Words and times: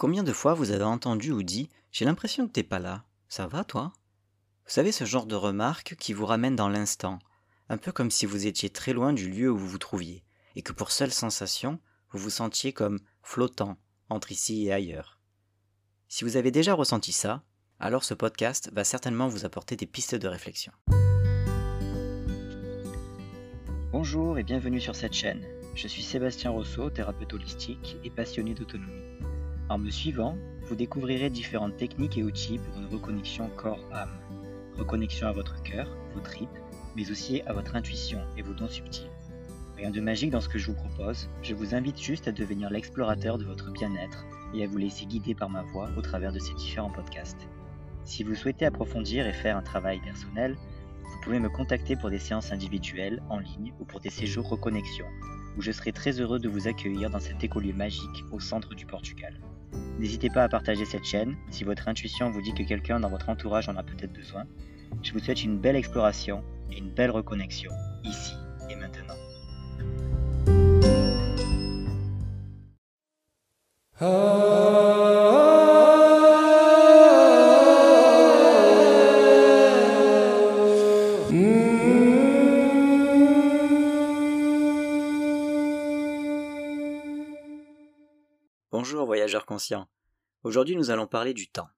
Combien 0.00 0.22
de 0.22 0.32
fois 0.32 0.54
vous 0.54 0.70
avez 0.70 0.84
entendu 0.84 1.30
ou 1.30 1.42
dit 1.42 1.68
J'ai 1.92 2.06
l'impression 2.06 2.46
que 2.46 2.52
t'es 2.52 2.62
pas 2.62 2.78
là. 2.78 3.04
Ça 3.28 3.46
va, 3.46 3.64
toi? 3.64 3.92
Vous 4.64 4.72
savez 4.72 4.92
ce 4.92 5.04
genre 5.04 5.26
de 5.26 5.34
remarque 5.34 5.94
qui 5.96 6.14
vous 6.14 6.24
ramène 6.24 6.56
dans 6.56 6.70
l'instant, 6.70 7.18
un 7.68 7.76
peu 7.76 7.92
comme 7.92 8.10
si 8.10 8.24
vous 8.24 8.46
étiez 8.46 8.70
très 8.70 8.94
loin 8.94 9.12
du 9.12 9.28
lieu 9.28 9.50
où 9.50 9.58
vous 9.58 9.68
vous 9.68 9.76
trouviez, 9.76 10.24
et 10.56 10.62
que 10.62 10.72
pour 10.72 10.90
seule 10.90 11.12
sensation, 11.12 11.78
vous 12.12 12.18
vous 12.18 12.30
sentiez 12.30 12.72
comme 12.72 12.98
flottant 13.22 13.76
entre 14.08 14.32
ici 14.32 14.64
et 14.64 14.72
ailleurs. 14.72 15.20
Si 16.08 16.24
vous 16.24 16.38
avez 16.38 16.50
déjà 16.50 16.72
ressenti 16.72 17.12
ça, 17.12 17.42
alors 17.78 18.02
ce 18.02 18.14
podcast 18.14 18.70
va 18.72 18.84
certainement 18.84 19.28
vous 19.28 19.44
apporter 19.44 19.76
des 19.76 19.84
pistes 19.84 20.14
de 20.14 20.28
réflexion. 20.28 20.72
Bonjour 23.92 24.38
et 24.38 24.44
bienvenue 24.44 24.80
sur 24.80 24.96
cette 24.96 25.12
chaîne. 25.12 25.44
Je 25.74 25.86
suis 25.88 26.02
Sébastien 26.02 26.52
Rousseau, 26.52 26.88
thérapeute 26.88 27.34
holistique 27.34 27.98
et 28.02 28.08
passionné 28.08 28.54
d'autonomie. 28.54 29.10
En 29.70 29.78
me 29.78 29.88
suivant, 29.88 30.36
vous 30.64 30.74
découvrirez 30.74 31.30
différentes 31.30 31.76
techniques 31.76 32.18
et 32.18 32.24
outils 32.24 32.58
pour 32.58 32.76
une 32.76 32.88
reconnexion 32.88 33.48
corps-âme. 33.56 34.10
Reconnexion 34.76 35.28
à 35.28 35.32
votre 35.32 35.62
cœur, 35.62 35.88
vos 36.12 36.18
tripes, 36.18 36.58
mais 36.96 37.08
aussi 37.12 37.40
à 37.42 37.52
votre 37.52 37.76
intuition 37.76 38.18
et 38.36 38.42
vos 38.42 38.52
dons 38.52 38.66
subtils. 38.66 39.06
Rien 39.76 39.92
de 39.92 40.00
magique 40.00 40.32
dans 40.32 40.40
ce 40.40 40.48
que 40.48 40.58
je 40.58 40.66
vous 40.66 40.74
propose, 40.74 41.30
je 41.44 41.54
vous 41.54 41.72
invite 41.76 42.02
juste 42.02 42.26
à 42.26 42.32
devenir 42.32 42.68
l'explorateur 42.68 43.38
de 43.38 43.44
votre 43.44 43.70
bien-être 43.70 44.26
et 44.54 44.64
à 44.64 44.66
vous 44.66 44.76
laisser 44.76 45.06
guider 45.06 45.36
par 45.36 45.48
ma 45.48 45.62
voix 45.62 45.88
au 45.96 46.02
travers 46.02 46.32
de 46.32 46.40
ces 46.40 46.54
différents 46.54 46.90
podcasts. 46.90 47.46
Si 48.04 48.24
vous 48.24 48.34
souhaitez 48.34 48.66
approfondir 48.66 49.24
et 49.28 49.32
faire 49.32 49.56
un 49.56 49.62
travail 49.62 50.00
personnel, 50.00 50.56
vous 51.04 51.20
pouvez 51.22 51.38
me 51.38 51.48
contacter 51.48 51.94
pour 51.94 52.10
des 52.10 52.18
séances 52.18 52.50
individuelles, 52.50 53.22
en 53.30 53.38
ligne 53.38 53.72
ou 53.78 53.84
pour 53.84 54.00
des 54.00 54.10
séjours 54.10 54.48
reconnexion, 54.48 55.06
où 55.56 55.62
je 55.62 55.70
serai 55.70 55.92
très 55.92 56.20
heureux 56.20 56.40
de 56.40 56.48
vous 56.48 56.66
accueillir 56.66 57.08
dans 57.08 57.20
cet 57.20 57.44
écolieu 57.44 57.72
magique 57.72 58.24
au 58.32 58.40
centre 58.40 58.74
du 58.74 58.84
Portugal. 58.84 59.38
N'hésitez 59.98 60.30
pas 60.30 60.44
à 60.44 60.48
partager 60.48 60.84
cette 60.84 61.04
chaîne 61.04 61.36
si 61.50 61.64
votre 61.64 61.88
intuition 61.88 62.30
vous 62.30 62.40
dit 62.40 62.54
que 62.54 62.62
quelqu'un 62.62 63.00
dans 63.00 63.10
votre 63.10 63.28
entourage 63.28 63.68
en 63.68 63.76
a 63.76 63.82
peut-être 63.82 64.12
besoin. 64.12 64.44
Je 65.02 65.12
vous 65.12 65.18
souhaite 65.18 65.44
une 65.44 65.58
belle 65.58 65.76
exploration 65.76 66.42
et 66.70 66.78
une 66.78 66.90
belle 66.90 67.10
reconnexion, 67.10 67.70
ici 68.04 68.34
et 68.70 68.76
maintenant. 68.76 69.14
Bonjour 74.00 74.59
Aujourd'hui 90.42 90.76
nous 90.76 90.90
allons 90.90 91.06
parler 91.06 91.34
du 91.34 91.48
temps. 91.50 91.68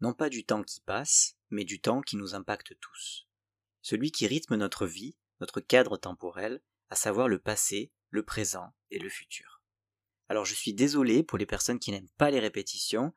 Non 0.00 0.12
pas 0.12 0.28
du 0.28 0.44
temps 0.44 0.62
qui 0.62 0.80
passe, 0.80 1.36
mais 1.50 1.64
du 1.64 1.80
temps 1.80 2.00
qui 2.00 2.16
nous 2.16 2.34
impacte 2.34 2.78
tous. 2.80 3.26
Celui 3.82 4.12
qui 4.12 4.26
rythme 4.26 4.56
notre 4.56 4.86
vie, 4.86 5.16
notre 5.40 5.60
cadre 5.60 5.96
temporel, 5.96 6.62
à 6.90 6.94
savoir 6.94 7.28
le 7.28 7.38
passé, 7.38 7.92
le 8.10 8.22
présent 8.22 8.72
et 8.90 8.98
le 8.98 9.08
futur. 9.08 9.62
Alors 10.28 10.44
je 10.44 10.54
suis 10.54 10.74
désolé 10.74 11.22
pour 11.22 11.38
les 11.38 11.46
personnes 11.46 11.78
qui 11.78 11.90
n'aiment 11.90 12.10
pas 12.18 12.30
les 12.30 12.40
répétitions, 12.40 13.12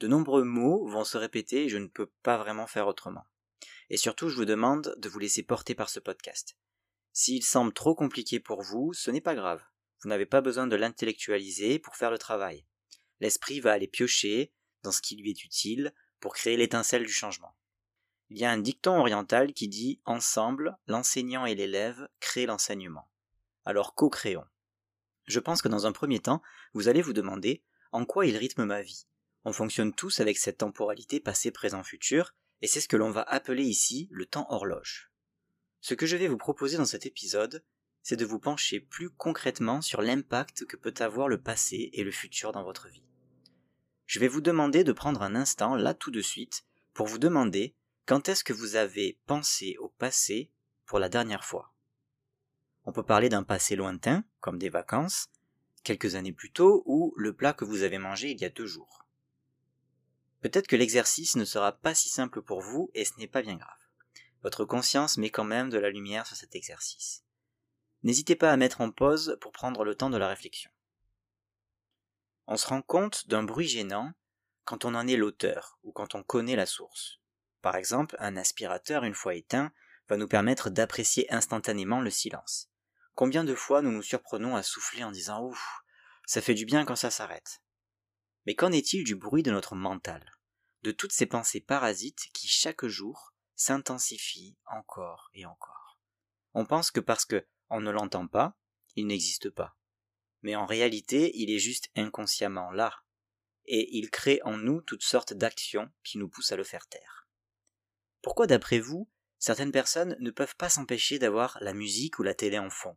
de 0.00 0.08
nombreux 0.08 0.44
mots 0.44 0.88
vont 0.88 1.04
se 1.04 1.18
répéter 1.18 1.64
et 1.64 1.68
je 1.68 1.78
ne 1.78 1.88
peux 1.88 2.10
pas 2.22 2.38
vraiment 2.38 2.66
faire 2.66 2.86
autrement. 2.86 3.26
Et 3.90 3.96
surtout 3.96 4.28
je 4.28 4.36
vous 4.36 4.44
demande 4.44 4.94
de 4.96 5.08
vous 5.08 5.18
laisser 5.18 5.42
porter 5.42 5.74
par 5.74 5.90
ce 5.90 6.00
podcast. 6.00 6.56
S'il 7.12 7.44
semble 7.44 7.72
trop 7.72 7.94
compliqué 7.94 8.40
pour 8.40 8.62
vous, 8.62 8.92
ce 8.94 9.10
n'est 9.10 9.20
pas 9.20 9.34
grave. 9.34 9.62
Vous 10.02 10.08
n'avez 10.08 10.26
pas 10.26 10.40
besoin 10.40 10.66
de 10.66 10.76
l'intellectualiser 10.76 11.78
pour 11.78 11.96
faire 11.96 12.10
le 12.10 12.18
travail. 12.18 12.64
L'esprit 13.24 13.60
va 13.60 13.72
aller 13.72 13.88
piocher 13.88 14.52
dans 14.82 14.92
ce 14.92 15.00
qui 15.00 15.16
lui 15.16 15.30
est 15.30 15.44
utile 15.44 15.94
pour 16.20 16.34
créer 16.34 16.58
l'étincelle 16.58 17.06
du 17.06 17.12
changement. 17.12 17.56
Il 18.28 18.36
y 18.36 18.44
a 18.44 18.50
un 18.50 18.58
dicton 18.58 18.98
oriental 18.98 19.54
qui 19.54 19.66
dit 19.66 20.02
Ensemble, 20.04 20.76
l'enseignant 20.88 21.46
et 21.46 21.54
l'élève 21.54 22.06
créent 22.20 22.44
l'enseignement. 22.44 23.10
Alors 23.64 23.94
co-créons. 23.94 24.44
Je 25.24 25.40
pense 25.40 25.62
que 25.62 25.68
dans 25.68 25.86
un 25.86 25.92
premier 25.92 26.20
temps, 26.20 26.42
vous 26.74 26.88
allez 26.88 27.00
vous 27.00 27.14
demander 27.14 27.64
en 27.92 28.04
quoi 28.04 28.26
il 28.26 28.36
rythme 28.36 28.66
ma 28.66 28.82
vie. 28.82 29.06
On 29.46 29.54
fonctionne 29.54 29.94
tous 29.94 30.20
avec 30.20 30.36
cette 30.36 30.58
temporalité 30.58 31.18
passé, 31.18 31.50
présent, 31.50 31.82
futur, 31.82 32.34
et 32.60 32.66
c'est 32.66 32.82
ce 32.82 32.88
que 32.88 32.98
l'on 32.98 33.10
va 33.10 33.22
appeler 33.22 33.64
ici 33.64 34.06
le 34.10 34.26
temps 34.26 34.46
horloge. 34.50 35.10
Ce 35.80 35.94
que 35.94 36.04
je 36.04 36.18
vais 36.18 36.28
vous 36.28 36.36
proposer 36.36 36.76
dans 36.76 36.84
cet 36.84 37.06
épisode, 37.06 37.64
c'est 38.02 38.16
de 38.16 38.26
vous 38.26 38.38
pencher 38.38 38.80
plus 38.80 39.08
concrètement 39.08 39.80
sur 39.80 40.02
l'impact 40.02 40.66
que 40.66 40.76
peut 40.76 40.92
avoir 40.98 41.26
le 41.26 41.40
passé 41.40 41.88
et 41.94 42.04
le 42.04 42.10
futur 42.10 42.52
dans 42.52 42.62
votre 42.62 42.88
vie. 42.88 43.13
Je 44.06 44.20
vais 44.20 44.28
vous 44.28 44.40
demander 44.40 44.84
de 44.84 44.92
prendre 44.92 45.22
un 45.22 45.34
instant, 45.34 45.74
là 45.74 45.94
tout 45.94 46.10
de 46.10 46.20
suite, 46.20 46.64
pour 46.92 47.06
vous 47.06 47.18
demander 47.18 47.74
quand 48.06 48.28
est-ce 48.28 48.44
que 48.44 48.52
vous 48.52 48.76
avez 48.76 49.18
pensé 49.26 49.76
au 49.78 49.88
passé 49.88 50.50
pour 50.86 50.98
la 50.98 51.08
dernière 51.08 51.44
fois. 51.44 51.72
On 52.84 52.92
peut 52.92 53.02
parler 53.02 53.28
d'un 53.28 53.42
passé 53.42 53.76
lointain, 53.76 54.24
comme 54.40 54.58
des 54.58 54.68
vacances, 54.68 55.30
quelques 55.82 56.14
années 56.14 56.32
plus 56.32 56.52
tôt, 56.52 56.82
ou 56.86 57.14
le 57.16 57.32
plat 57.32 57.54
que 57.54 57.64
vous 57.64 57.82
avez 57.82 57.98
mangé 57.98 58.30
il 58.30 58.40
y 58.40 58.44
a 58.44 58.50
deux 58.50 58.66
jours. 58.66 59.06
Peut-être 60.40 60.66
que 60.66 60.76
l'exercice 60.76 61.36
ne 61.36 61.46
sera 61.46 61.72
pas 61.72 61.94
si 61.94 62.10
simple 62.10 62.42
pour 62.42 62.60
vous, 62.60 62.90
et 62.92 63.06
ce 63.06 63.18
n'est 63.18 63.26
pas 63.26 63.42
bien 63.42 63.56
grave. 63.56 63.70
Votre 64.42 64.66
conscience 64.66 65.16
met 65.16 65.30
quand 65.30 65.44
même 65.44 65.70
de 65.70 65.78
la 65.78 65.88
lumière 65.88 66.26
sur 66.26 66.36
cet 66.36 66.54
exercice 66.54 67.24
n'hésitez 68.04 68.36
pas 68.36 68.52
à 68.52 68.56
mettre 68.56 68.82
en 68.82 68.90
pause 68.90 69.36
pour 69.40 69.50
prendre 69.50 69.82
le 69.82 69.96
temps 69.96 70.10
de 70.10 70.18
la 70.18 70.28
réflexion. 70.28 70.70
On 72.46 72.56
se 72.56 72.66
rend 72.66 72.82
compte 72.82 73.26
d'un 73.28 73.42
bruit 73.42 73.68
gênant 73.68 74.12
quand 74.64 74.84
on 74.84 74.94
en 74.94 75.06
est 75.06 75.16
l'auteur 75.16 75.78
ou 75.82 75.92
quand 75.92 76.14
on 76.14 76.22
connaît 76.22 76.56
la 76.56 76.66
source. 76.66 77.20
Par 77.62 77.76
exemple, 77.76 78.16
un 78.18 78.36
aspirateur, 78.36 79.04
une 79.04 79.14
fois 79.14 79.34
éteint, 79.34 79.72
va 80.08 80.16
nous 80.16 80.28
permettre 80.28 80.68
d'apprécier 80.68 81.32
instantanément 81.32 82.00
le 82.00 82.10
silence. 82.10 82.70
Combien 83.14 83.44
de 83.44 83.54
fois 83.54 83.80
nous 83.80 83.92
nous 83.92 84.02
surprenons 84.02 84.56
à 84.56 84.62
souffler 84.62 85.04
en 85.04 85.10
disant 85.10 85.42
Ouf, 85.42 85.84
ça 86.26 86.42
fait 86.42 86.54
du 86.54 86.66
bien 86.66 86.84
quand 86.84 86.96
ça 86.96 87.10
s'arrête. 87.10 87.62
Mais 88.46 88.54
qu'en 88.54 88.72
est-il 88.72 89.04
du 89.04 89.14
bruit 89.14 89.42
de 89.42 89.50
notre 89.50 89.74
mental, 89.74 90.36
de 90.82 90.90
toutes 90.90 91.12
ces 91.12 91.26
pensées 91.26 91.60
parasites 91.60 92.28
qui 92.34 92.48
chaque 92.48 92.84
jour 92.84 93.32
s'intensifient 93.54 94.58
encore 94.66 95.30
et 95.32 95.46
encore 95.46 95.98
On 96.52 96.66
pense 96.66 96.90
que 96.90 97.00
parce 97.00 97.24
que 97.24 97.46
on 97.70 97.80
ne 97.80 97.90
l'entend 97.90 98.26
pas, 98.26 98.58
il 98.96 99.06
n'existe 99.06 99.48
pas. 99.48 99.76
Mais 100.44 100.56
en 100.56 100.66
réalité, 100.66 101.32
il 101.34 101.50
est 101.50 101.58
juste 101.58 101.88
inconsciemment 101.96 102.70
là, 102.70 103.02
et 103.64 103.96
il 103.96 104.10
crée 104.10 104.40
en 104.44 104.58
nous 104.58 104.82
toutes 104.82 105.02
sortes 105.02 105.32
d'actions 105.32 105.90
qui 106.04 106.18
nous 106.18 106.28
poussent 106.28 106.52
à 106.52 106.56
le 106.56 106.64
faire 106.64 106.86
taire. 106.86 107.26
Pourquoi, 108.20 108.46
d'après 108.46 108.78
vous, 108.78 109.08
certaines 109.38 109.72
personnes 109.72 110.16
ne 110.20 110.30
peuvent 110.30 110.54
pas 110.56 110.68
s'empêcher 110.68 111.18
d'avoir 111.18 111.56
la 111.62 111.72
musique 111.72 112.18
ou 112.18 112.22
la 112.22 112.34
télé 112.34 112.58
en 112.58 112.68
fond? 112.68 112.94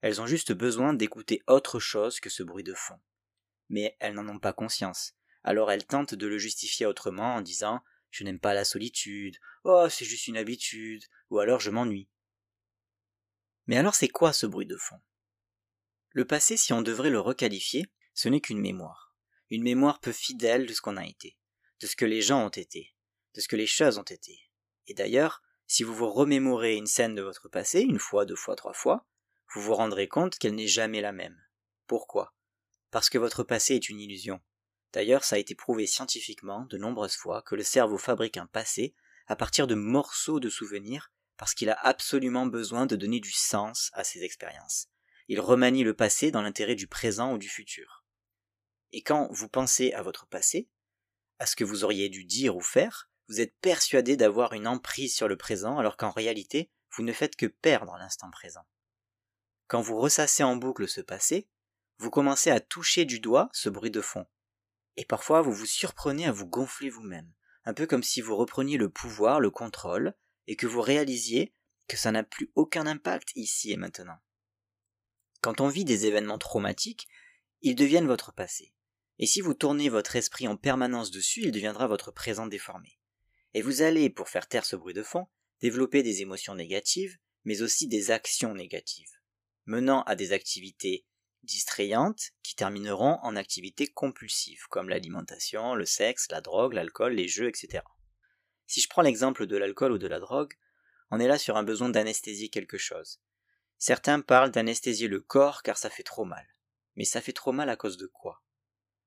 Elles 0.00 0.20
ont 0.20 0.26
juste 0.26 0.50
besoin 0.50 0.94
d'écouter 0.94 1.44
autre 1.46 1.78
chose 1.78 2.18
que 2.18 2.28
ce 2.28 2.42
bruit 2.42 2.64
de 2.64 2.74
fond. 2.74 2.98
Mais 3.68 3.96
elles 4.00 4.14
n'en 4.14 4.28
ont 4.28 4.40
pas 4.40 4.52
conscience, 4.52 5.14
alors 5.44 5.70
elles 5.70 5.86
tentent 5.86 6.16
de 6.16 6.26
le 6.26 6.38
justifier 6.38 6.86
autrement 6.86 7.36
en 7.36 7.40
disant 7.40 7.84
je 8.10 8.24
n'aime 8.24 8.40
pas 8.40 8.52
la 8.52 8.64
solitude, 8.64 9.38
oh 9.62 9.86
c'est 9.88 10.04
juste 10.04 10.26
une 10.26 10.36
habitude, 10.36 11.04
ou 11.30 11.38
alors 11.38 11.60
je 11.60 11.70
m'ennuie. 11.70 12.08
Mais 13.68 13.76
alors 13.76 13.94
c'est 13.94 14.08
quoi 14.08 14.32
ce 14.32 14.46
bruit 14.46 14.66
de 14.66 14.76
fond? 14.76 15.00
Le 16.14 16.24
passé, 16.24 16.56
si 16.56 16.72
on 16.72 16.80
devrait 16.80 17.10
le 17.10 17.18
requalifier, 17.18 17.90
ce 18.14 18.28
n'est 18.28 18.40
qu'une 18.40 18.60
mémoire. 18.60 19.16
Une 19.50 19.64
mémoire 19.64 19.98
peu 19.98 20.12
fidèle 20.12 20.64
de 20.64 20.72
ce 20.72 20.80
qu'on 20.80 20.96
a 20.96 21.04
été, 21.04 21.36
de 21.80 21.88
ce 21.88 21.96
que 21.96 22.04
les 22.04 22.22
gens 22.22 22.46
ont 22.46 22.50
été, 22.50 22.94
de 23.34 23.40
ce 23.40 23.48
que 23.48 23.56
les 23.56 23.66
choses 23.66 23.98
ont 23.98 24.04
été. 24.04 24.38
Et 24.86 24.94
d'ailleurs, 24.94 25.42
si 25.66 25.82
vous 25.82 25.92
vous 25.92 26.08
remémorez 26.08 26.76
une 26.76 26.86
scène 26.86 27.16
de 27.16 27.22
votre 27.22 27.48
passé, 27.48 27.80
une 27.80 27.98
fois, 27.98 28.26
deux 28.26 28.36
fois, 28.36 28.54
trois 28.54 28.74
fois, 28.74 29.08
vous 29.52 29.60
vous 29.60 29.74
rendrez 29.74 30.06
compte 30.06 30.38
qu'elle 30.38 30.54
n'est 30.54 30.68
jamais 30.68 31.00
la 31.00 31.10
même. 31.10 31.42
Pourquoi? 31.88 32.32
Parce 32.92 33.10
que 33.10 33.18
votre 33.18 33.42
passé 33.42 33.74
est 33.74 33.88
une 33.88 33.98
illusion. 33.98 34.40
D'ailleurs, 34.92 35.24
ça 35.24 35.34
a 35.34 35.40
été 35.40 35.56
prouvé 35.56 35.88
scientifiquement 35.88 36.64
de 36.66 36.78
nombreuses 36.78 37.16
fois 37.16 37.42
que 37.42 37.56
le 37.56 37.64
cerveau 37.64 37.98
fabrique 37.98 38.36
un 38.36 38.46
passé 38.46 38.94
à 39.26 39.34
partir 39.34 39.66
de 39.66 39.74
morceaux 39.74 40.38
de 40.38 40.48
souvenirs 40.48 41.10
parce 41.36 41.54
qu'il 41.54 41.70
a 41.70 41.78
absolument 41.80 42.46
besoin 42.46 42.86
de 42.86 42.94
donner 42.94 43.18
du 43.18 43.32
sens 43.32 43.90
à 43.94 44.04
ses 44.04 44.22
expériences. 44.22 44.93
Il 45.28 45.40
remanie 45.40 45.84
le 45.84 45.94
passé 45.94 46.30
dans 46.30 46.42
l'intérêt 46.42 46.74
du 46.74 46.86
présent 46.86 47.32
ou 47.32 47.38
du 47.38 47.48
futur. 47.48 48.04
Et 48.92 49.02
quand 49.02 49.28
vous 49.32 49.48
pensez 49.48 49.92
à 49.92 50.02
votre 50.02 50.26
passé, 50.26 50.68
à 51.38 51.46
ce 51.46 51.56
que 51.56 51.64
vous 51.64 51.84
auriez 51.84 52.08
dû 52.08 52.24
dire 52.24 52.56
ou 52.56 52.60
faire, 52.60 53.10
vous 53.28 53.40
êtes 53.40 53.56
persuadé 53.60 54.16
d'avoir 54.16 54.52
une 54.52 54.66
emprise 54.66 55.14
sur 55.14 55.28
le 55.28 55.36
présent 55.36 55.78
alors 55.78 55.96
qu'en 55.96 56.10
réalité, 56.10 56.70
vous 56.92 57.02
ne 57.02 57.12
faites 57.12 57.36
que 57.36 57.46
perdre 57.46 57.96
l'instant 57.98 58.30
présent. 58.30 58.66
Quand 59.66 59.80
vous 59.80 59.98
ressassez 59.98 60.42
en 60.42 60.56
boucle 60.56 60.86
ce 60.86 61.00
passé, 61.00 61.48
vous 61.98 62.10
commencez 62.10 62.50
à 62.50 62.60
toucher 62.60 63.04
du 63.04 63.18
doigt 63.18 63.48
ce 63.52 63.68
bruit 63.68 63.90
de 63.90 64.00
fond. 64.00 64.26
Et 64.96 65.04
parfois 65.04 65.42
vous 65.42 65.52
vous 65.52 65.66
surprenez 65.66 66.26
à 66.26 66.32
vous 66.32 66.46
gonfler 66.46 66.90
vous-même, 66.90 67.32
un 67.64 67.74
peu 67.74 67.86
comme 67.86 68.02
si 68.02 68.20
vous 68.20 68.36
repreniez 68.36 68.76
le 68.76 68.90
pouvoir, 68.90 69.40
le 69.40 69.50
contrôle, 69.50 70.14
et 70.46 70.56
que 70.56 70.66
vous 70.66 70.82
réalisiez 70.82 71.54
que 71.88 71.96
ça 71.96 72.12
n'a 72.12 72.22
plus 72.22 72.50
aucun 72.54 72.86
impact 72.86 73.32
ici 73.34 73.72
et 73.72 73.76
maintenant. 73.76 74.18
Quand 75.44 75.60
on 75.60 75.68
vit 75.68 75.84
des 75.84 76.06
événements 76.06 76.38
traumatiques, 76.38 77.06
ils 77.60 77.74
deviennent 77.74 78.06
votre 78.06 78.32
passé. 78.32 78.72
Et 79.18 79.26
si 79.26 79.42
vous 79.42 79.52
tournez 79.52 79.90
votre 79.90 80.16
esprit 80.16 80.48
en 80.48 80.56
permanence 80.56 81.10
dessus, 81.10 81.42
il 81.42 81.52
deviendra 81.52 81.86
votre 81.86 82.12
présent 82.12 82.46
déformé. 82.46 82.98
Et 83.52 83.60
vous 83.60 83.82
allez, 83.82 84.08
pour 84.08 84.30
faire 84.30 84.48
taire 84.48 84.64
ce 84.64 84.74
bruit 84.74 84.94
de 84.94 85.02
fond, 85.02 85.26
développer 85.60 86.02
des 86.02 86.22
émotions 86.22 86.54
négatives, 86.54 87.18
mais 87.44 87.60
aussi 87.60 87.88
des 87.88 88.10
actions 88.10 88.54
négatives, 88.54 89.12
menant 89.66 90.02
à 90.04 90.16
des 90.16 90.32
activités 90.32 91.04
distrayantes 91.42 92.30
qui 92.42 92.54
termineront 92.54 93.18
en 93.20 93.36
activités 93.36 93.88
compulsives, 93.88 94.64
comme 94.70 94.88
l'alimentation, 94.88 95.74
le 95.74 95.84
sexe, 95.84 96.26
la 96.30 96.40
drogue, 96.40 96.72
l'alcool, 96.72 97.12
les 97.12 97.28
jeux, 97.28 97.48
etc. 97.48 97.84
Si 98.66 98.80
je 98.80 98.88
prends 98.88 99.02
l'exemple 99.02 99.46
de 99.46 99.58
l'alcool 99.58 99.92
ou 99.92 99.98
de 99.98 100.08
la 100.08 100.20
drogue, 100.20 100.54
on 101.10 101.20
est 101.20 101.28
là 101.28 101.36
sur 101.36 101.58
un 101.58 101.64
besoin 101.64 101.90
d'anesthésier 101.90 102.48
quelque 102.48 102.78
chose. 102.78 103.20
Certains 103.78 104.20
parlent 104.20 104.50
d'anesthésier 104.50 105.08
le 105.08 105.20
corps 105.20 105.62
car 105.62 105.76
ça 105.76 105.90
fait 105.90 106.02
trop 106.02 106.24
mal. 106.24 106.46
Mais 106.96 107.04
ça 107.04 107.20
fait 107.20 107.32
trop 107.32 107.52
mal 107.52 107.68
à 107.68 107.76
cause 107.76 107.96
de 107.96 108.06
quoi? 108.06 108.42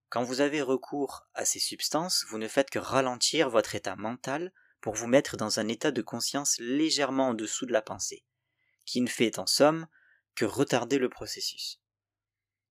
Quand 0.10 0.24
vous 0.24 0.42
avez 0.42 0.62
recours 0.62 1.28
à 1.34 1.46
ces 1.46 1.60
substances, 1.60 2.26
vous 2.30 2.38
ne 2.38 2.48
faites 2.48 2.70
que 2.70 2.80
ralentir 2.80 3.50
votre 3.50 3.76
état 3.76 3.96
mental 3.96 4.54
pour 4.80 4.94
vous 4.94 5.08
mettre 5.08 5.36
dans 5.36 5.60
un 5.60 5.68
état 5.68 5.92
de 5.92 6.02
conscience 6.02 6.58
légèrement 6.60 7.30
en 7.30 7.34
dessous 7.34 7.66
de 7.66 7.74
la 7.74 7.82
pensée, 7.82 8.24
qui 8.86 9.02
ne 9.02 9.08
fait 9.08 9.40
en 9.40 9.48
somme 9.48 9.88
que 10.36 10.46
retarder 10.46 10.98
le 10.98 11.10
processus. 11.10 11.82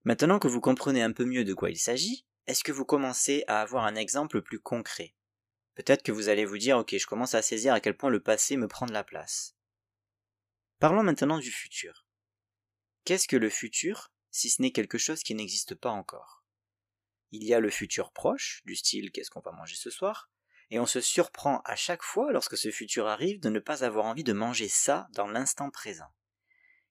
Maintenant 0.05 0.39
que 0.39 0.49
vous 0.49 0.61
comprenez 0.61 1.03
un 1.03 1.13
peu 1.13 1.25
mieux 1.25 1.45
de 1.45 1.53
quoi 1.53 1.71
il 1.71 1.79
s'agit, 1.79 2.25
est-ce 2.47 2.63
que 2.63 2.73
vous 2.73 2.85
commencez 2.85 3.45
à 3.49 3.61
avoir 3.61 3.85
un 3.85 3.97
exemple 3.97 4.41
plus 4.41 4.61
concret? 4.61 5.15
Peut-être 5.75 6.03
que 6.03 6.13
vous 6.13 6.29
allez 6.29 6.45
vous 6.45 6.59
dire 6.59 6.79
ok, 6.79 6.97
je 6.97 7.07
commence 7.07 7.35
à 7.35 7.43
saisir 7.43 7.75
à 7.75 7.81
quel 7.81 7.97
point 7.97 8.09
le 8.09 8.23
passé 8.23 8.57
me 8.57 8.69
prend 8.69 8.87
de 8.87 8.93
la 8.93 9.05
place. 9.05 9.56
Parlons 10.79 11.03
maintenant 11.03 11.39
du 11.39 11.51
futur. 11.51 12.05
Qu'est-ce 13.05 13.29
que 13.29 13.37
le 13.37 13.49
futur 13.49 14.11
si 14.31 14.51
ce 14.51 14.61
n'est 14.61 14.73
quelque 14.73 14.99
chose 14.99 15.23
qui 15.23 15.35
n'existe 15.35 15.75
pas 15.75 15.89
encore? 15.89 16.45
Il 17.31 17.45
y 17.45 17.55
a 17.55 17.61
le 17.61 17.71
futur 17.71 18.13
proche, 18.13 18.61
du 18.67 18.77
style 18.77 19.11
qu'est-ce 19.11 19.31
qu'on 19.31 19.41
va 19.41 19.53
manger 19.53 19.77
ce 19.77 19.89
soir, 19.89 20.31
et 20.69 20.79
on 20.79 20.85
se 20.85 21.01
surprend 21.01 21.63
à 21.65 21.77
chaque 21.77 22.03
fois 22.03 22.31
lorsque 22.31 22.59
ce 22.59 22.71
futur 22.71 23.07
arrive 23.07 23.41
de 23.41 23.49
ne 23.49 23.59
pas 23.59 23.85
avoir 23.85 24.05
envie 24.05 24.25
de 24.25 24.35
manger 24.35 24.69
ça 24.69 25.09
dans 25.13 25.27
l'instant 25.27 25.71
présent. 25.71 26.13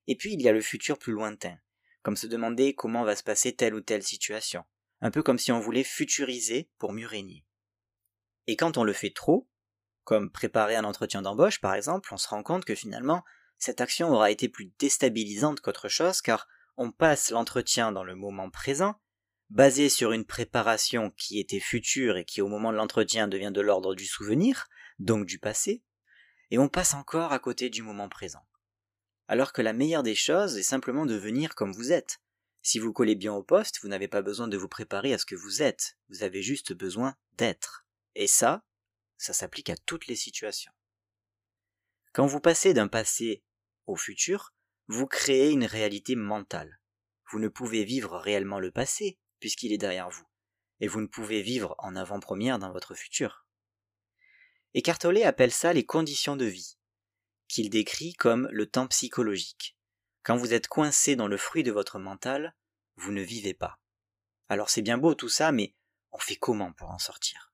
Et 0.08 0.16
puis 0.16 0.34
il 0.34 0.42
y 0.42 0.50
a 0.50 0.54
le 0.54 0.62
futur 0.62 0.98
plus 0.98 1.14
lointain, 1.14 1.60
comme 2.02 2.18
se 2.18 2.26
demander 2.26 2.74
comment 2.74 3.04
va 3.04 3.16
se 3.16 3.24
passer 3.24 3.56
telle 3.56 3.76
ou 3.76 3.82
telle 3.82 4.04
situation, 4.04 4.66
un 5.02 5.12
peu 5.12 5.22
comme 5.22 5.40
si 5.40 5.52
on 5.52 5.60
voulait 5.60 5.84
futuriser 5.84 6.72
pour 6.80 6.92
mieux 6.92 7.08
régner. 7.08 7.46
Et 8.48 8.56
quand 8.56 8.78
on 8.78 8.84
le 8.84 8.94
fait 8.94 9.14
trop, 9.14 9.48
comme 10.04 10.32
préparer 10.32 10.76
un 10.76 10.86
entretien 10.86 11.22
d'embauche 11.22 11.62
par 11.62 11.76
exemple, 11.76 12.12
on 12.12 12.18
se 12.18 12.28
rend 12.28 12.42
compte 12.42 12.66
que 12.66 12.74
finalement 12.74 13.24
cette 13.57 13.81
action 13.81 14.12
aura 14.12 14.31
été 14.31 14.50
plus 14.50 14.72
déstabilisante 14.80 15.62
qu'autre 15.62 15.90
chose 15.90 16.22
car 16.22 16.48
on 16.78 16.92
passe 16.92 17.31
l'entretien 17.31 17.92
dans 17.92 18.04
le 18.04 18.16
moment 18.16 18.50
présent 18.50 19.00
basé 19.50 19.90
sur 19.90 20.12
une 20.12 20.25
préparation 20.25 21.12
qui 21.12 21.40
était 21.40 21.60
future 21.60 22.18
et 22.18 22.25
qui 22.25 22.42
au 22.42 22.48
moment 22.48 22.72
de 22.72 22.78
l'entretien 22.78 23.28
devient 23.28 23.52
de 23.54 23.62
l'ordre 23.62 23.96
du 23.96 24.06
souvenir, 24.06 24.68
donc 25.00 25.25
du 25.25 25.40
passé, 25.40 25.84
et 26.52 26.57
on 26.57 26.69
passe 26.69 26.94
encore 26.94 27.31
à 27.31 27.40
côté 27.40 27.69
du 27.69 27.81
moment 27.81 28.10
présent. 28.10 28.46
Alors 29.28 29.54
que 29.54 29.62
la 29.62 29.74
meilleure 29.74 30.04
des 30.04 30.16
choses 30.16 30.58
est 30.58 30.63
simplement 30.63 31.06
de 31.06 31.16
venir 31.16 31.56
comme 31.56 31.74
vous 31.74 31.92
êtes. 31.92 32.19
Si 32.62 32.80
vous 32.80 32.94
collez 32.94 33.16
bien 33.16 33.34
au 33.34 33.44
poste, 33.44 33.80
vous 33.81 33.88
n'avez 33.88 34.08
pas 34.08 34.22
besoin 34.22 34.48
de 34.48 34.58
vous 34.58 34.68
préparer 34.68 35.13
à 35.13 35.18
ce 35.18 35.25
que 35.25 35.36
vous 35.36 35.62
êtes, 35.62 35.98
vous 36.10 36.24
avez 36.24 36.42
juste 36.42 36.74
besoin 36.74 37.16
d'être. 37.38 37.86
Et 38.16 38.28
ça, 38.28 38.63
ça 39.18 39.34
s'applique 39.34 39.69
à 39.69 39.78
toutes 39.78 40.08
les 40.08 40.16
situations. 40.16 40.72
Quand 42.15 42.27
vous 42.27 42.39
passez 42.39 42.73
d'un 42.73 42.88
passé 42.88 43.44
au 43.88 43.97
futur, 43.97 44.53
vous 44.88 45.06
créez 45.06 45.51
une 45.51 45.65
réalité 45.65 46.15
mentale. 46.15 46.79
Vous 47.29 47.39
ne 47.39 47.50
pouvez 47.50 47.83
vivre 47.83 48.17
réellement 48.17 48.62
le 48.62 48.71
passé, 48.71 49.19
puisqu'il 49.41 49.73
est 49.73 49.77
derrière 49.77 50.09
vous, 50.09 50.25
et 50.79 50.88
vous 50.88 51.01
ne 51.01 51.07
pouvez 51.07 51.41
vivre 51.41 51.75
en 51.77 51.94
avant-première 51.94 52.57
dans 52.57 52.71
votre 52.71 52.95
futur. 52.95 53.45
Eckhart 54.73 55.00
appelle 55.25 55.51
ça 55.51 55.73
les 55.73 55.85
conditions 55.85 56.38
de 56.38 56.45
vie, 56.45 56.77
qu'il 57.50 57.69
décrit 57.69 58.13
comme 58.13 58.47
le 58.50 58.65
temps 58.65 58.88
psychologique. 58.88 59.77
Quand 60.23 60.38
vous 60.38 60.53
êtes 60.53 60.69
coincé 60.69 61.17
dans 61.17 61.27
le 61.27 61.35
fruit 61.35 61.63
de 61.63 61.73
votre 61.73 62.00
mental, 62.00 62.56
vous 62.95 63.12
ne 63.12 63.21
vivez 63.21 63.53
pas. 63.53 63.77
Alors 64.47 64.69
c'est 64.69 64.81
bien 64.81 64.97
beau 64.97 65.15
tout 65.15 65.27
ça, 65.27 65.51
mais 65.51 65.75
on 66.13 66.17
fait 66.19 66.38
comment 66.38 66.71
pour 66.71 66.91
en 66.91 66.97
sortir? 66.97 67.51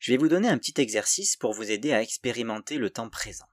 Je 0.00 0.12
vais 0.12 0.16
vous 0.16 0.28
donner 0.28 0.48
un 0.48 0.56
petit 0.56 0.80
exercice 0.80 1.36
pour 1.36 1.52
vous 1.52 1.70
aider 1.70 1.92
à 1.92 2.00
expérimenter 2.00 2.78
le 2.78 2.88
temps 2.88 3.10
présent. 3.10 3.48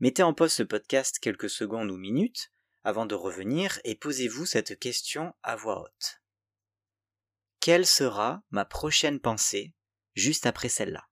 Mettez 0.00 0.24
en 0.24 0.34
pause 0.34 0.52
ce 0.52 0.64
podcast 0.64 1.20
quelques 1.20 1.48
secondes 1.48 1.88
ou 1.88 1.96
minutes 1.96 2.52
avant 2.82 3.06
de 3.06 3.14
revenir 3.14 3.78
et 3.84 3.94
posez-vous 3.94 4.44
cette 4.44 4.76
question 4.76 5.34
à 5.44 5.54
voix 5.54 5.82
haute. 5.82 6.20
Quelle 7.60 7.86
sera 7.86 8.42
ma 8.50 8.64
prochaine 8.64 9.20
pensée 9.20 9.72
juste 10.14 10.46
après 10.46 10.68
celle-là? 10.68 11.06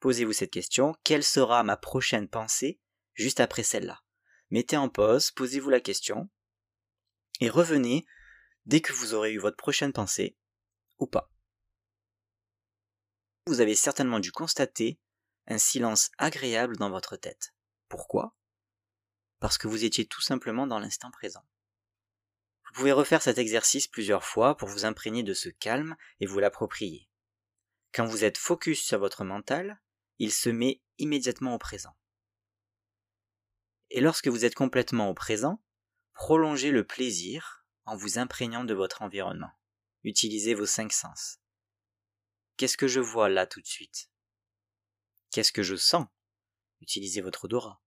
Posez-vous 0.00 0.32
cette 0.32 0.50
question, 0.50 0.96
quelle 1.04 1.24
sera 1.24 1.62
ma 1.62 1.76
prochaine 1.76 2.26
pensée 2.26 2.80
juste 3.12 3.40
après 3.40 3.64
celle-là? 3.64 4.00
Mettez 4.48 4.78
en 4.78 4.88
pause, 4.88 5.30
posez-vous 5.30 5.68
la 5.68 5.80
question 5.80 6.30
et 7.40 7.50
revenez 7.50 8.06
dès 8.64 8.80
que 8.80 8.94
vous 8.94 9.12
aurez 9.12 9.34
eu 9.34 9.38
votre 9.38 9.58
prochaine 9.58 9.92
pensée 9.92 10.38
ou 10.98 11.06
pas. 11.06 11.30
Vous 13.50 13.60
avez 13.60 13.74
certainement 13.74 14.20
dû 14.20 14.30
constater 14.30 15.00
un 15.48 15.58
silence 15.58 16.12
agréable 16.18 16.76
dans 16.76 16.88
votre 16.88 17.16
tête. 17.16 17.52
Pourquoi? 17.88 18.36
Parce 19.40 19.58
que 19.58 19.66
vous 19.66 19.84
étiez 19.84 20.06
tout 20.06 20.20
simplement 20.20 20.68
dans 20.68 20.78
l'instant 20.78 21.10
présent. 21.10 21.44
Vous 22.64 22.72
pouvez 22.74 22.92
refaire 22.92 23.22
cet 23.22 23.38
exercice 23.38 23.88
plusieurs 23.88 24.24
fois 24.24 24.56
pour 24.56 24.68
vous 24.68 24.84
imprégner 24.84 25.24
de 25.24 25.34
ce 25.34 25.48
calme 25.48 25.96
et 26.20 26.26
vous 26.26 26.38
l'approprier. 26.38 27.10
Quand 27.92 28.06
vous 28.06 28.22
êtes 28.22 28.38
focus 28.38 28.84
sur 28.84 29.00
votre 29.00 29.24
mental, 29.24 29.82
il 30.20 30.30
se 30.30 30.48
met 30.48 30.80
immédiatement 30.98 31.56
au 31.56 31.58
présent. 31.58 31.96
Et 33.90 34.00
lorsque 34.00 34.28
vous 34.28 34.44
êtes 34.44 34.54
complètement 34.54 35.10
au 35.10 35.14
présent, 35.14 35.60
prolongez 36.12 36.70
le 36.70 36.86
plaisir 36.86 37.66
en 37.84 37.96
vous 37.96 38.20
imprégnant 38.20 38.62
de 38.62 38.74
votre 38.74 39.02
environnement. 39.02 39.50
Utilisez 40.04 40.54
vos 40.54 40.66
cinq 40.66 40.92
sens. 40.92 41.39
Qu'est-ce 42.60 42.76
que 42.76 42.88
je 42.88 43.00
vois 43.00 43.30
là 43.30 43.46
tout 43.46 43.62
de 43.62 43.66
suite? 43.66 44.10
Qu'est-ce 45.30 45.50
que 45.50 45.62
je 45.62 45.76
sens? 45.76 46.08
Utilisez 46.82 47.22
votre 47.22 47.46
odorat 47.46 47.80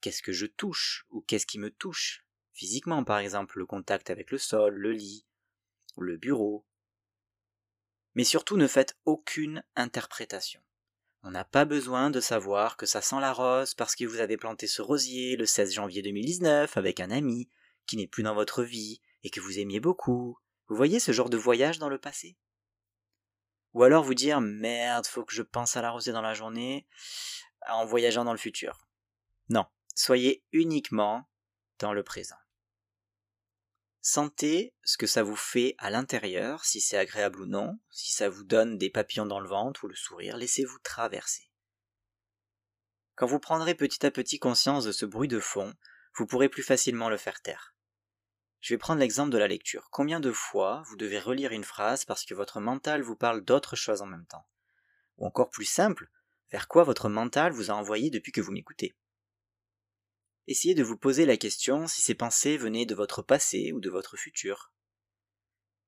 qu'est-ce 0.00 0.22
que 0.22 0.32
je 0.32 0.46
touche 0.46 1.06
ou 1.10 1.20
qu'est-ce 1.20 1.46
qui 1.46 1.60
me 1.60 1.70
touche? 1.70 2.24
Physiquement 2.52 3.04
par 3.04 3.18
exemple 3.18 3.60
le 3.60 3.64
contact 3.64 4.10
avec 4.10 4.32
le 4.32 4.38
sol, 4.38 4.74
le 4.74 4.90
lit, 4.90 5.24
le 5.96 6.16
bureau. 6.16 6.66
Mais 8.16 8.24
surtout 8.24 8.56
ne 8.56 8.66
faites 8.66 8.98
aucune 9.04 9.62
interprétation. 9.76 10.60
On 11.22 11.30
n'a 11.30 11.44
pas 11.44 11.64
besoin 11.64 12.10
de 12.10 12.18
savoir 12.18 12.76
que 12.76 12.86
ça 12.86 13.02
sent 13.02 13.20
la 13.20 13.32
rose 13.32 13.74
parce 13.74 13.94
que 13.94 14.04
vous 14.04 14.18
avez 14.18 14.36
planté 14.36 14.66
ce 14.66 14.82
rosier 14.82 15.36
le 15.36 15.46
16 15.46 15.74
janvier 15.74 16.02
2019 16.02 16.76
avec 16.76 16.98
un 16.98 17.12
ami 17.12 17.48
qui 17.86 17.96
n'est 17.96 18.08
plus 18.08 18.24
dans 18.24 18.34
votre 18.34 18.64
vie 18.64 19.00
et 19.22 19.30
que 19.30 19.38
vous 19.38 19.60
aimiez 19.60 19.78
beaucoup. 19.78 20.36
Vous 20.66 20.74
voyez 20.74 20.98
ce 20.98 21.12
genre 21.12 21.30
de 21.30 21.36
voyage 21.36 21.78
dans 21.78 21.88
le 21.88 21.98
passé? 21.98 22.36
Ou 23.78 23.84
alors 23.84 24.02
vous 24.02 24.14
dire 24.14 24.40
merde, 24.40 25.06
faut 25.06 25.24
que 25.24 25.32
je 25.32 25.42
pense 25.42 25.76
à 25.76 25.82
la 25.82 25.92
rosée 25.92 26.10
dans 26.10 26.20
la 26.20 26.34
journée 26.34 26.84
en 27.68 27.86
voyageant 27.86 28.24
dans 28.24 28.32
le 28.32 28.38
futur. 28.38 28.88
Non, 29.50 29.66
Soyez 29.94 30.44
uniquement 30.50 31.28
dans 31.78 31.92
le 31.92 32.02
présent. 32.02 32.38
Sentez 34.00 34.74
ce 34.82 34.96
que 34.96 35.06
ça 35.06 35.22
vous 35.22 35.36
fait 35.36 35.76
à 35.78 35.90
l'intérieur, 35.90 36.64
si 36.64 36.80
c'est 36.80 36.98
agréable 36.98 37.40
ou 37.40 37.46
non, 37.46 37.78
si 37.92 38.10
ça 38.10 38.28
vous 38.28 38.42
donne 38.42 38.78
des 38.78 38.90
papillons 38.90 39.26
dans 39.26 39.38
le 39.38 39.48
ventre 39.48 39.84
ou 39.84 39.86
le 39.86 39.94
sourire, 39.94 40.36
laissez-vous 40.36 40.80
traverser. 40.80 41.48
Quand 43.14 43.26
vous 43.26 43.38
prendrez 43.38 43.76
petit 43.76 44.04
à 44.04 44.10
petit 44.10 44.40
conscience 44.40 44.82
de 44.82 44.92
ce 44.92 45.06
bruit 45.06 45.28
de 45.28 45.38
fond, 45.38 45.72
vous 46.16 46.26
pourrez 46.26 46.48
plus 46.48 46.64
facilement 46.64 47.08
le 47.08 47.16
faire 47.16 47.40
taire. 47.42 47.76
Je 48.68 48.74
vais 48.74 48.78
prendre 48.78 49.00
l'exemple 49.00 49.32
de 49.32 49.38
la 49.38 49.48
lecture. 49.48 49.88
Combien 49.90 50.20
de 50.20 50.30
fois 50.30 50.82
vous 50.88 50.96
devez 50.96 51.18
relire 51.18 51.52
une 51.52 51.64
phrase 51.64 52.04
parce 52.04 52.26
que 52.26 52.34
votre 52.34 52.60
mental 52.60 53.00
vous 53.00 53.16
parle 53.16 53.42
d'autre 53.42 53.76
chose 53.76 54.02
en 54.02 54.06
même 54.06 54.26
temps? 54.26 54.46
Ou 55.16 55.24
encore 55.24 55.48
plus 55.48 55.64
simple, 55.64 56.10
vers 56.52 56.68
quoi 56.68 56.84
votre 56.84 57.08
mental 57.08 57.50
vous 57.50 57.70
a 57.70 57.74
envoyé 57.74 58.10
depuis 58.10 58.30
que 58.30 58.42
vous 58.42 58.52
m'écoutez? 58.52 58.94
Essayez 60.48 60.74
de 60.74 60.82
vous 60.82 60.98
poser 60.98 61.24
la 61.24 61.38
question 61.38 61.86
si 61.86 62.02
ces 62.02 62.14
pensées 62.14 62.58
venaient 62.58 62.84
de 62.84 62.94
votre 62.94 63.22
passé 63.22 63.72
ou 63.72 63.80
de 63.80 63.88
votre 63.88 64.18
futur. 64.18 64.70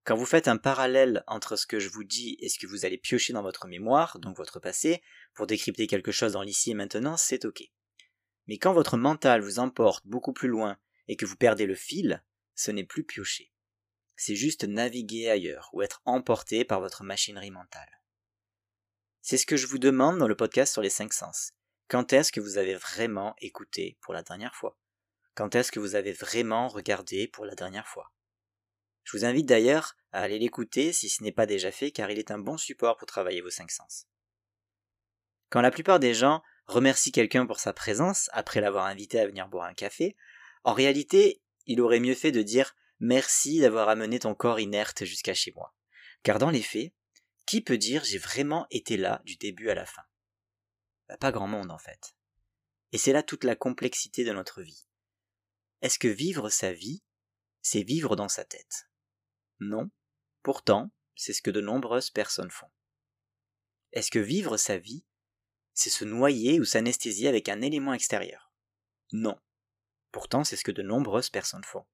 Quand 0.04 0.16
vous 0.16 0.24
faites 0.24 0.48
un 0.48 0.56
parallèle 0.56 1.22
entre 1.26 1.56
ce 1.56 1.66
que 1.66 1.80
je 1.80 1.90
vous 1.90 2.04
dis 2.04 2.38
et 2.40 2.48
ce 2.48 2.58
que 2.58 2.66
vous 2.66 2.86
allez 2.86 2.96
piocher 2.96 3.34
dans 3.34 3.42
votre 3.42 3.68
mémoire, 3.68 4.18
donc 4.20 4.38
votre 4.38 4.58
passé, 4.58 5.02
pour 5.34 5.46
décrypter 5.46 5.86
quelque 5.86 6.12
chose 6.12 6.32
dans 6.32 6.42
l'ici 6.42 6.70
et 6.70 6.74
maintenant, 6.74 7.18
c'est 7.18 7.44
ok. 7.44 7.62
Mais 8.46 8.56
quand 8.56 8.72
votre 8.72 8.96
mental 8.96 9.42
vous 9.42 9.58
emporte 9.58 10.06
beaucoup 10.06 10.32
plus 10.32 10.48
loin 10.48 10.78
et 11.08 11.16
que 11.16 11.26
vous 11.26 11.36
perdez 11.36 11.66
le 11.66 11.74
fil, 11.74 12.22
ce 12.60 12.70
n'est 12.70 12.84
plus 12.84 13.04
piocher. 13.04 13.50
C'est 14.16 14.36
juste 14.36 14.64
naviguer 14.64 15.30
ailleurs 15.30 15.70
ou 15.72 15.80
être 15.80 16.02
emporté 16.04 16.62
par 16.66 16.80
votre 16.80 17.04
machinerie 17.04 17.50
mentale. 17.50 18.02
C'est 19.22 19.38
ce 19.38 19.46
que 19.46 19.56
je 19.56 19.66
vous 19.66 19.78
demande 19.78 20.18
dans 20.18 20.28
le 20.28 20.36
podcast 20.36 20.74
sur 20.74 20.82
les 20.82 20.90
cinq 20.90 21.14
sens. 21.14 21.52
Quand 21.88 22.12
est-ce 22.12 22.32
que 22.32 22.40
vous 22.40 22.58
avez 22.58 22.74
vraiment 22.74 23.34
écouté 23.38 23.96
pour 24.02 24.12
la 24.12 24.22
dernière 24.22 24.54
fois? 24.54 24.78
Quand 25.34 25.54
est-ce 25.54 25.72
que 25.72 25.80
vous 25.80 25.94
avez 25.94 26.12
vraiment 26.12 26.68
regardé 26.68 27.28
pour 27.28 27.46
la 27.46 27.54
dernière 27.54 27.88
fois? 27.88 28.12
Je 29.04 29.16
vous 29.16 29.24
invite 29.24 29.46
d'ailleurs 29.46 29.96
à 30.12 30.20
aller 30.20 30.38
l'écouter 30.38 30.92
si 30.92 31.08
ce 31.08 31.22
n'est 31.22 31.32
pas 31.32 31.46
déjà 31.46 31.72
fait 31.72 31.92
car 31.92 32.10
il 32.10 32.18
est 32.18 32.30
un 32.30 32.38
bon 32.38 32.58
support 32.58 32.98
pour 32.98 33.06
travailler 33.06 33.40
vos 33.40 33.48
cinq 33.48 33.70
sens. 33.70 34.06
Quand 35.48 35.62
la 35.62 35.70
plupart 35.70 35.98
des 35.98 36.12
gens 36.12 36.42
remercient 36.66 37.10
quelqu'un 37.10 37.46
pour 37.46 37.58
sa 37.58 37.72
présence 37.72 38.28
après 38.34 38.60
l'avoir 38.60 38.84
invité 38.84 39.18
à 39.18 39.26
venir 39.26 39.48
boire 39.48 39.64
un 39.64 39.74
café, 39.74 40.14
en 40.62 40.74
réalité, 40.74 41.40
il 41.70 41.80
aurait 41.80 42.00
mieux 42.00 42.16
fait 42.16 42.32
de 42.32 42.42
dire 42.42 42.74
merci 42.98 43.60
d'avoir 43.60 43.88
amené 43.88 44.18
ton 44.18 44.34
corps 44.34 44.58
inerte 44.58 45.04
jusqu'à 45.04 45.34
chez 45.34 45.52
moi. 45.52 45.72
Car 46.24 46.40
dans 46.40 46.50
les 46.50 46.62
faits, 46.62 46.92
qui 47.46 47.60
peut 47.60 47.78
dire 47.78 48.02
j'ai 48.02 48.18
vraiment 48.18 48.66
été 48.72 48.96
là 48.96 49.22
du 49.24 49.36
début 49.36 49.70
à 49.70 49.76
la 49.76 49.86
fin? 49.86 50.02
Bah, 51.08 51.16
Pas 51.16 51.30
grand 51.30 51.46
monde 51.46 51.70
en 51.70 51.78
fait. 51.78 52.16
Et 52.90 52.98
c'est 52.98 53.12
là 53.12 53.22
toute 53.22 53.44
la 53.44 53.54
complexité 53.54 54.24
de 54.24 54.32
notre 54.32 54.62
vie. 54.62 54.88
Est-ce 55.80 56.00
que 56.00 56.08
vivre 56.08 56.48
sa 56.50 56.72
vie, 56.72 57.04
c'est 57.62 57.84
vivre 57.84 58.16
dans 58.16 58.28
sa 58.28 58.44
tête? 58.44 58.90
Non. 59.60 59.92
Pourtant, 60.42 60.90
c'est 61.14 61.32
ce 61.32 61.40
que 61.40 61.52
de 61.52 61.60
nombreuses 61.60 62.10
personnes 62.10 62.50
font. 62.50 62.70
Est-ce 63.92 64.10
que 64.10 64.18
vivre 64.18 64.56
sa 64.56 64.76
vie, 64.76 65.04
c'est 65.72 65.90
se 65.90 66.04
noyer 66.04 66.58
ou 66.58 66.64
s'anesthésier 66.64 67.28
avec 67.28 67.48
un 67.48 67.60
élément 67.60 67.94
extérieur? 67.94 68.52
Non. 69.12 69.38
Pourtant, 70.12 70.44
c'est 70.44 70.56
ce 70.56 70.64
que 70.64 70.72
de 70.72 70.82
nombreuses 70.82 71.30
personnes 71.30 71.64
font. 71.64 71.86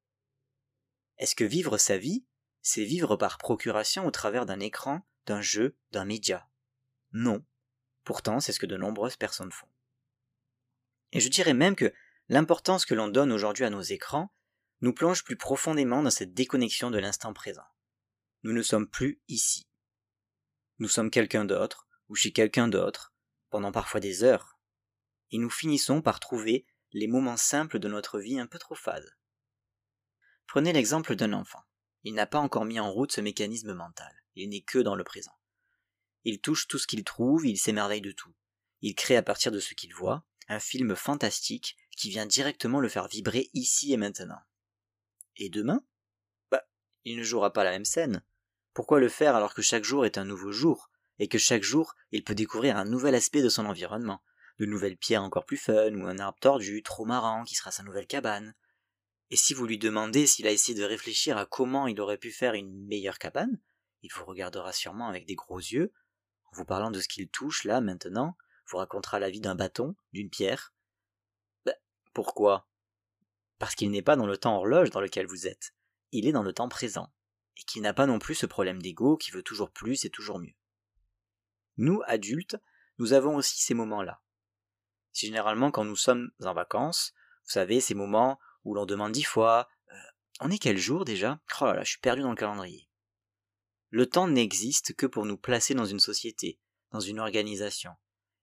Est-ce 1.18 1.34
que 1.34 1.44
vivre 1.44 1.78
sa 1.78 1.98
vie, 1.98 2.26
c'est 2.62 2.84
vivre 2.84 3.16
par 3.16 3.38
procuration 3.38 4.06
au 4.06 4.10
travers 4.10 4.46
d'un 4.46 4.60
écran, 4.60 5.06
d'un 5.26 5.40
jeu, 5.40 5.76
d'un 5.92 6.04
média? 6.04 6.48
Non. 7.12 7.44
Pourtant, 8.04 8.40
c'est 8.40 8.52
ce 8.52 8.60
que 8.60 8.66
de 8.66 8.76
nombreuses 8.76 9.16
personnes 9.16 9.52
font. 9.52 9.68
Et 11.12 11.20
je 11.20 11.28
dirais 11.28 11.54
même 11.54 11.76
que 11.76 11.92
l'importance 12.28 12.84
que 12.84 12.94
l'on 12.94 13.08
donne 13.08 13.32
aujourd'hui 13.32 13.64
à 13.64 13.70
nos 13.70 13.82
écrans 13.82 14.32
nous 14.80 14.92
plonge 14.92 15.24
plus 15.24 15.36
profondément 15.36 16.02
dans 16.02 16.10
cette 16.10 16.34
déconnexion 16.34 16.90
de 16.90 16.98
l'instant 16.98 17.32
présent. 17.32 17.66
Nous 18.42 18.52
ne 18.52 18.62
sommes 18.62 18.88
plus 18.88 19.20
ici. 19.28 19.66
Nous 20.78 20.88
sommes 20.88 21.10
quelqu'un 21.10 21.44
d'autre, 21.44 21.88
ou 22.08 22.14
chez 22.14 22.32
quelqu'un 22.32 22.68
d'autre, 22.68 23.14
pendant 23.50 23.72
parfois 23.72 24.00
des 24.00 24.22
heures, 24.22 24.58
et 25.30 25.38
nous 25.38 25.50
finissons 25.50 26.02
par 26.02 26.20
trouver 26.20 26.66
les 26.92 27.06
moments 27.06 27.36
simples 27.36 27.78
de 27.78 27.88
notre 27.88 28.18
vie 28.18 28.38
un 28.38 28.46
peu 28.46 28.58
trop 28.58 28.74
fades. 28.74 29.16
Prenez 30.46 30.72
l'exemple 30.72 31.16
d'un 31.16 31.32
enfant. 31.32 31.62
Il 32.04 32.14
n'a 32.14 32.26
pas 32.26 32.38
encore 32.38 32.64
mis 32.64 32.78
en 32.78 32.90
route 32.90 33.12
ce 33.12 33.20
mécanisme 33.20 33.74
mental, 33.74 34.14
il 34.36 34.48
n'est 34.48 34.62
que 34.62 34.78
dans 34.78 34.94
le 34.94 35.04
présent. 35.04 35.36
Il 36.24 36.40
touche 36.40 36.68
tout 36.68 36.78
ce 36.78 36.86
qu'il 36.86 37.04
trouve, 37.04 37.46
il 37.46 37.58
s'émerveille 37.58 38.00
de 38.00 38.12
tout. 38.12 38.34
Il 38.80 38.94
crée 38.94 39.16
à 39.16 39.22
partir 39.22 39.52
de 39.52 39.60
ce 39.60 39.74
qu'il 39.74 39.94
voit, 39.94 40.24
un 40.48 40.60
film 40.60 40.94
fantastique 40.94 41.76
qui 41.96 42.10
vient 42.10 42.26
directement 42.26 42.80
le 42.80 42.88
faire 42.88 43.08
vibrer 43.08 43.50
ici 43.54 43.92
et 43.92 43.96
maintenant. 43.96 44.40
Et 45.36 45.48
demain? 45.48 45.84
Bah, 46.50 46.68
il 47.04 47.18
ne 47.18 47.22
jouera 47.22 47.52
pas 47.52 47.64
la 47.64 47.70
même 47.70 47.84
scène. 47.84 48.24
Pourquoi 48.72 49.00
le 49.00 49.08
faire 49.08 49.34
alors 49.34 49.54
que 49.54 49.62
chaque 49.62 49.84
jour 49.84 50.04
est 50.06 50.18
un 50.18 50.24
nouveau 50.24 50.52
jour, 50.52 50.90
et 51.18 51.28
que 51.28 51.38
chaque 51.38 51.62
jour 51.62 51.94
il 52.12 52.24
peut 52.24 52.34
découvrir 52.34 52.76
un 52.76 52.84
nouvel 52.84 53.14
aspect 53.14 53.42
de 53.42 53.48
son 53.48 53.66
environnement, 53.66 54.22
de 54.58 54.66
nouvelles 54.66 54.96
pierres 54.96 55.22
encore 55.22 55.44
plus 55.44 55.56
fun, 55.56 55.94
ou 55.94 56.06
un 56.06 56.18
arbre 56.18 56.38
tordu, 56.40 56.82
trop 56.82 57.04
marrant, 57.04 57.44
qui 57.44 57.54
sera 57.54 57.70
sa 57.70 57.82
nouvelle 57.82 58.06
cabane. 58.06 58.54
Et 59.30 59.36
si 59.36 59.54
vous 59.54 59.66
lui 59.66 59.78
demandez 59.78 60.26
s'il 60.26 60.46
a 60.46 60.52
essayé 60.52 60.78
de 60.78 60.84
réfléchir 60.84 61.36
à 61.36 61.46
comment 61.46 61.86
il 61.86 62.00
aurait 62.00 62.18
pu 62.18 62.30
faire 62.30 62.54
une 62.54 62.86
meilleure 62.86 63.18
cabane, 63.18 63.60
il 64.02 64.12
vous 64.12 64.24
regardera 64.24 64.72
sûrement 64.72 65.08
avec 65.08 65.26
des 65.26 65.34
gros 65.34 65.58
yeux, 65.58 65.92
en 66.44 66.56
vous 66.56 66.64
parlant 66.64 66.90
de 66.90 67.00
ce 67.00 67.08
qu'il 67.08 67.28
touche 67.28 67.64
là 67.64 67.80
maintenant, 67.80 68.36
vous 68.68 68.78
racontera 68.78 69.18
la 69.18 69.30
vie 69.30 69.40
d'un 69.40 69.54
bâton, 69.54 69.96
d'une 70.12 70.30
pierre. 70.30 70.74
Ben, 71.64 71.74
pourquoi? 72.14 72.68
Parce 73.58 73.74
qu'il 73.74 73.90
n'est 73.90 74.02
pas 74.02 74.16
dans 74.16 74.26
le 74.26 74.36
temps 74.36 74.56
horloge 74.56 74.90
dans 74.90 75.00
lequel 75.00 75.26
vous 75.26 75.46
êtes, 75.46 75.74
il 76.12 76.26
est 76.26 76.32
dans 76.32 76.42
le 76.42 76.52
temps 76.52 76.68
présent, 76.68 77.12
et 77.56 77.62
qu'il 77.62 77.82
n'a 77.82 77.94
pas 77.94 78.06
non 78.06 78.18
plus 78.18 78.34
ce 78.34 78.46
problème 78.46 78.80
d'ego 78.80 79.16
qui 79.16 79.30
veut 79.30 79.42
toujours 79.42 79.70
plus 79.70 80.04
et 80.04 80.10
toujours 80.10 80.38
mieux. 80.38 80.54
Nous, 81.76 82.00
adultes, 82.06 82.56
nous 82.98 83.12
avons 83.12 83.36
aussi 83.36 83.60
ces 83.60 83.74
moments-là. 83.74 84.22
Généralement 85.16 85.70
quand 85.70 85.84
nous 85.84 85.96
sommes 85.96 86.30
en 86.44 86.52
vacances, 86.52 87.14
vous 87.44 87.52
savez, 87.52 87.80
ces 87.80 87.94
moments 87.94 88.38
où 88.64 88.74
l'on 88.74 88.84
demande 88.84 89.12
dix 89.12 89.22
fois 89.22 89.66
euh, 89.90 89.96
On 90.40 90.50
est 90.50 90.58
quel 90.58 90.76
jour 90.76 91.06
déjà? 91.06 91.40
Oh 91.60 91.64
là 91.64 91.72
là, 91.72 91.84
je 91.84 91.92
suis 91.92 92.00
perdu 92.00 92.20
dans 92.20 92.30
le 92.30 92.36
calendrier. 92.36 92.90
Le 93.88 94.06
temps 94.06 94.28
n'existe 94.28 94.94
que 94.94 95.06
pour 95.06 95.24
nous 95.24 95.38
placer 95.38 95.72
dans 95.72 95.86
une 95.86 96.00
société, 96.00 96.60
dans 96.90 97.00
une 97.00 97.18
organisation. 97.18 97.92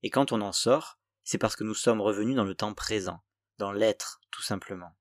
Et 0.01 0.09
quand 0.09 0.31
on 0.31 0.41
en 0.41 0.51
sort, 0.51 0.99
c'est 1.23 1.37
parce 1.37 1.55
que 1.55 1.63
nous 1.63 1.75
sommes 1.75 2.01
revenus 2.01 2.35
dans 2.35 2.43
le 2.43 2.55
temps 2.55 2.73
présent, 2.73 3.23
dans 3.59 3.71
l'être, 3.71 4.19
tout 4.31 4.41
simplement. 4.41 4.97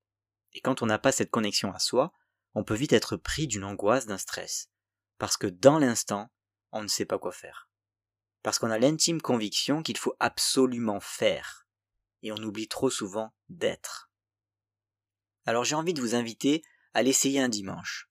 Et 0.52 0.60
quand 0.60 0.82
on 0.82 0.86
n'a 0.86 0.98
pas 0.98 1.12
cette 1.12 1.30
connexion 1.30 1.72
à 1.72 1.78
soi, 1.78 2.12
on 2.54 2.64
peut 2.64 2.74
vite 2.74 2.92
être 2.92 3.16
pris 3.16 3.46
d'une 3.46 3.64
angoisse, 3.64 4.04
d'un 4.04 4.18
stress. 4.18 4.68
Parce 5.16 5.38
que 5.38 5.46
dans 5.46 5.78
l'instant, 5.78 6.30
on 6.70 6.82
ne 6.82 6.88
sait 6.88 7.06
pas 7.06 7.18
quoi 7.18 7.32
faire 7.32 7.70
parce 8.42 8.58
qu'on 8.58 8.70
a 8.70 8.78
l'intime 8.78 9.22
conviction 9.22 9.82
qu'il 9.82 9.96
faut 9.96 10.16
absolument 10.20 11.00
faire, 11.00 11.61
et 12.22 12.32
on 12.32 12.36
oublie 12.36 12.68
trop 12.68 12.90
souvent 12.90 13.34
d'être. 13.48 14.10
Alors 15.44 15.64
j'ai 15.64 15.74
envie 15.74 15.94
de 15.94 16.00
vous 16.00 16.14
inviter 16.14 16.62
à 16.94 17.02
l'essayer 17.02 17.40
un 17.40 17.48
dimanche, 17.48 18.10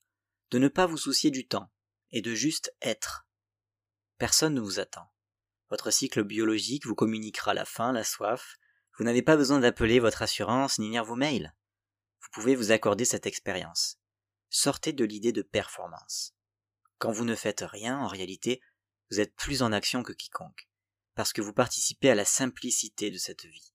de 0.51 0.59
ne 0.59 0.67
pas 0.67 0.85
vous 0.85 0.97
soucier 0.97 1.31
du 1.31 1.47
temps, 1.47 1.71
et 2.11 2.21
de 2.21 2.33
juste 2.33 2.73
être. 2.81 3.25
Personne 4.17 4.55
ne 4.55 4.61
vous 4.61 4.79
attend. 4.79 5.11
Votre 5.69 5.91
cycle 5.91 6.23
biologique 6.23 6.85
vous 6.85 6.95
communiquera 6.95 7.53
la 7.53 7.65
faim, 7.65 7.93
la 7.93 8.03
soif, 8.03 8.57
vous 8.97 9.05
n'avez 9.05 9.21
pas 9.21 9.37
besoin 9.37 9.59
d'appeler 9.59 9.99
votre 9.99 10.21
assurance 10.21 10.77
ni 10.77 10.89
lire 10.89 11.05
vos 11.05 11.15
mails. 11.15 11.55
Vous 12.19 12.27
pouvez 12.33 12.55
vous 12.55 12.71
accorder 12.71 13.05
cette 13.05 13.25
expérience. 13.25 13.97
Sortez 14.49 14.91
de 14.91 15.05
l'idée 15.05 15.31
de 15.31 15.41
performance. 15.41 16.35
Quand 16.97 17.11
vous 17.11 17.23
ne 17.23 17.35
faites 17.35 17.63
rien, 17.65 17.97
en 17.97 18.07
réalité, 18.07 18.61
vous 19.09 19.19
êtes 19.19 19.33
plus 19.35 19.61
en 19.61 19.71
action 19.71 20.03
que 20.03 20.13
quiconque, 20.13 20.69
parce 21.15 21.33
que 21.33 21.41
vous 21.41 21.53
participez 21.53 22.09
à 22.09 22.15
la 22.15 22.25
simplicité 22.25 23.09
de 23.11 23.17
cette 23.17 23.45
vie, 23.45 23.70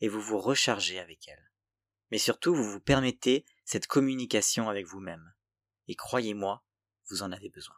et 0.00 0.08
vous 0.08 0.20
vous 0.20 0.38
rechargez 0.38 0.98
avec 0.98 1.28
elle. 1.28 1.52
Mais 2.10 2.18
surtout, 2.18 2.54
vous 2.54 2.70
vous 2.70 2.80
permettez 2.80 3.44
cette 3.64 3.86
communication 3.86 4.68
avec 4.68 4.86
vous-même. 4.86 5.34
Et 5.88 5.94
croyez-moi, 5.94 6.64
vous 7.10 7.22
en 7.22 7.32
avez 7.32 7.48
besoin. 7.48 7.76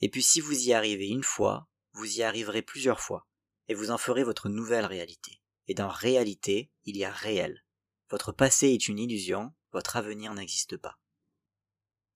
Et 0.00 0.08
puis 0.08 0.22
si 0.22 0.40
vous 0.40 0.68
y 0.68 0.72
arrivez 0.72 1.08
une 1.08 1.22
fois, 1.22 1.68
vous 1.92 2.18
y 2.18 2.22
arriverez 2.22 2.62
plusieurs 2.62 3.00
fois, 3.00 3.26
et 3.68 3.74
vous 3.74 3.90
en 3.90 3.98
ferez 3.98 4.24
votre 4.24 4.48
nouvelle 4.48 4.86
réalité. 4.86 5.40
Et 5.68 5.74
dans 5.74 5.88
réalité, 5.88 6.72
il 6.84 6.96
y 6.96 7.04
a 7.04 7.10
réel. 7.10 7.64
Votre 8.10 8.32
passé 8.32 8.68
est 8.68 8.88
une 8.88 8.98
illusion, 8.98 9.54
votre 9.72 9.96
avenir 9.96 10.34
n'existe 10.34 10.76
pas. 10.76 10.98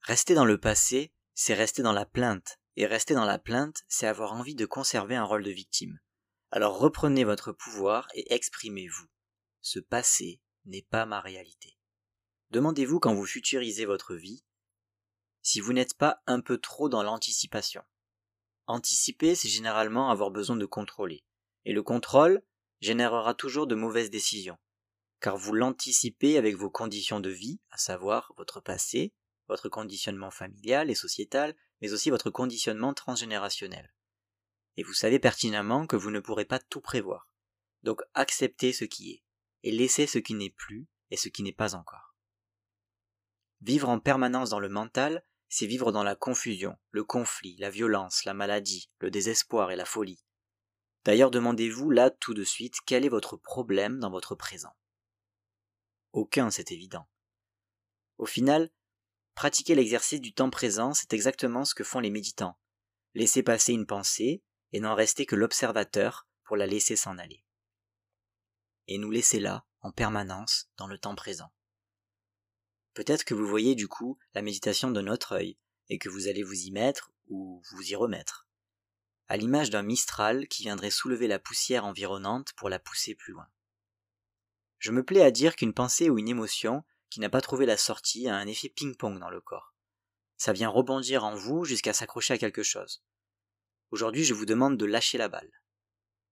Rester 0.01 0.35
dans 0.35 0.45
le 0.45 0.59
passé, 0.59 1.13
c'est 1.35 1.55
rester 1.55 1.83
dans 1.83 1.93
la 1.93 2.07
plainte, 2.07 2.59
et 2.77 2.87
rester 2.87 3.15
dans 3.15 3.25
la 3.25 3.39
plainte, 3.39 3.83
c'est 3.89 4.07
avoir 4.07 4.33
envie 4.33 4.55
de 4.55 4.67
conserver 4.67 5.17
un 5.17 5.25
rôle 5.25 5.45
de 5.45 5.51
victime. 5.51 5.99
Alors 6.51 6.79
reprenez 6.79 7.25
votre 7.25 7.53
pouvoir 7.53 8.09
et 8.15 8.33
exprimez-vous. 8.33 9.07
Ce 9.61 9.79
passé 9.79 10.41
n'est 10.65 10.87
pas 10.89 11.07
ma 11.07 11.21
réalité. 11.21 11.77
Demandez-vous 12.51 13.01
quand 13.01 13.15
vous 13.15 13.27
futurisez 13.27 13.85
votre 13.85 14.15
vie 14.15 14.45
si 15.43 15.61
vous 15.61 15.73
n'êtes 15.73 15.95
pas 15.95 16.23
un 16.27 16.41
peu 16.41 16.59
trop 16.59 16.89
dans 16.89 17.05
l'anticipation. 17.05 17.85
Anticiper, 18.67 19.37
c'est 19.37 19.49
généralement 19.49 20.11
avoir 20.11 20.33
besoin 20.33 20.57
de 20.57 20.67
contrôler. 20.67 21.25
Et 21.65 21.73
le 21.73 21.85
contrôle 21.85 22.43
générera 22.81 23.33
toujours 23.33 23.69
de 23.69 23.77
mauvaises 23.77 24.11
décisions. 24.11 24.59
Car 25.21 25.37
vous 25.37 25.53
l'anticipez 25.53 26.37
avec 26.37 26.57
vos 26.57 26.69
conditions 26.69 27.21
de 27.21 27.31
vie, 27.31 27.61
à 27.71 27.79
savoir 27.79 28.33
votre 28.37 28.61
passé, 28.61 29.15
votre 29.49 29.69
conditionnement 29.69 30.33
familial 30.33 30.91
et 30.91 30.97
sociétal, 30.97 31.55
mais 31.81 31.93
aussi 31.93 32.11
votre 32.11 32.31
conditionnement 32.31 32.93
transgénérationnel. 32.93 33.95
Et 34.77 34.83
vous 34.83 34.93
savez 34.93 35.19
pertinemment 35.19 35.87
que 35.87 35.97
vous 35.97 36.11
ne 36.11 36.21
pourrez 36.21 36.45
pas 36.45 36.59
tout 36.59 36.81
prévoir. 36.81 37.29
Donc 37.83 38.03
acceptez 38.15 38.73
ce 38.73 38.85
qui 38.85 39.13
est, 39.13 39.25
et 39.63 39.73
laissez 39.73 40.07
ce 40.07 40.19
qui 40.19 40.35
n'est 40.35 40.51
plus 40.51 40.87
et 41.11 41.17
ce 41.17 41.29
qui 41.29 41.43
n'est 41.43 41.53
pas 41.53 41.75
encore. 41.75 42.15
Vivre 43.61 43.89
en 43.89 44.01
permanence 44.01 44.51
dans 44.51 44.61
le 44.61 44.69
mental, 44.69 45.25
c'est 45.49 45.67
vivre 45.67 45.93
dans 45.93 46.03
la 46.03 46.17
confusion, 46.17 46.77
le 46.91 47.05
conflit, 47.05 47.57
la 47.59 47.71
violence, 47.71 48.25
la 48.25 48.35
maladie, 48.35 48.91
le 48.99 49.11
désespoir 49.11 49.71
et 49.71 49.77
la 49.77 49.85
folie. 49.85 50.23
D'ailleurs 51.05 51.31
demandez-vous 51.31 51.91
là 51.91 52.11
tout 52.11 52.35
de 52.35 52.45
suite 52.45 52.81
quel 52.85 53.05
est 53.05 53.11
votre 53.11 53.37
problème 53.37 54.01
dans 54.01 54.11
votre 54.11 54.35
présent. 54.35 54.77
Aucun, 56.13 56.51
c'est 56.51 56.73
évident. 56.73 57.09
Au 58.19 58.27
final, 58.27 58.71
Pratiquer 59.37 59.75
l'exercice 59.75 60.23
du 60.23 60.33
temps 60.33 60.49
présent, 60.49 60.95
c'est 60.95 61.13
exactement 61.13 61.67
ce 61.67 61.75
que 61.75 61.85
font 61.85 62.01
les 62.01 62.09
méditants. 62.09 62.59
Laisser 63.13 63.43
passer 63.43 63.75
une 63.75 63.85
pensée 63.85 64.43
et 64.73 64.81
n'en 64.81 64.95
rester 64.95 65.27
que 65.27 65.37
l'observateur 65.37 66.27
pour 66.45 66.57
la 66.57 66.67
laisser 66.67 66.97
s'en 66.97 67.19
aller. 67.19 67.45
Et 68.89 68.99
nous 68.99 69.11
laisser 69.11 69.41
là, 69.41 69.67
en 69.81 69.93
permanence, 69.93 70.69
dans 70.77 70.87
le 70.87 70.99
temps 70.99 71.15
présent. 71.15 71.53
Peut-être 72.95 73.25
que 73.25 73.35
vous 73.35 73.47
voyez 73.47 73.75
du 73.75 73.89
coup 73.89 74.19
la 74.35 74.43
méditation 74.43 74.91
de 74.91 75.01
notre 75.01 75.33
œil, 75.33 75.59
et 75.89 75.99
que 75.99 76.09
vous 76.09 76.29
allez 76.29 76.43
vous 76.43 76.67
y 76.67 76.71
mettre 76.71 77.13
ou 77.29 77.63
vous 77.71 77.83
y 77.83 77.95
remettre. 77.95 78.49
À 79.29 79.37
l'image 79.37 79.71
d'un 79.71 79.83
mistral 79.83 80.47
qui 80.49 80.63
viendrait 80.63 80.91
soulever 80.91 81.27
la 81.27 81.39
poussière 81.39 81.85
environnante 81.85 82.53
pour 82.55 82.69
la 82.69 82.79
pousser 82.79 83.15
plus 83.15 83.33
loin. 83.33 83.49
Je 84.79 84.93
me 84.93 85.05
plais 85.05 85.23
à 85.23 85.31
dire 85.31 85.57
qu'une 85.57 85.75
pensée 85.75 86.11
ou 86.11 86.19
une 86.19 86.29
émotion 86.29 86.85
qui 87.11 87.21
n'a 87.21 87.29
pas 87.29 87.41
trouvé 87.41 87.67
la 87.67 87.77
sortie 87.77 88.29
a 88.29 88.37
un 88.37 88.47
effet 88.47 88.69
ping-pong 88.69 89.19
dans 89.19 89.31
le 89.31 89.41
corps. 89.41 89.75
Ça 90.37 90.53
vient 90.53 90.69
rebondir 90.69 91.25
en 91.25 91.35
vous 91.35 91.65
jusqu'à 91.65 91.93
s'accrocher 91.93 92.35
à 92.35 92.39
quelque 92.39 92.63
chose. 92.63 93.03
Aujourd'hui, 93.91 94.25
je 94.25 94.35
vous 94.35 94.47
demande 94.47 94.77
de 94.77 94.85
lâcher 94.85 95.19
la 95.19 95.29
balle. 95.29 95.51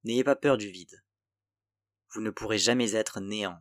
N'ayez 0.03 0.25
pas 0.25 0.37
peur 0.37 0.57
du 0.57 0.69
vide. 0.69 1.05
Vous 2.13 2.21
ne 2.21 2.31
pourrez 2.31 2.59
jamais 2.59 2.95
être 2.95 3.21
néant. 3.21 3.61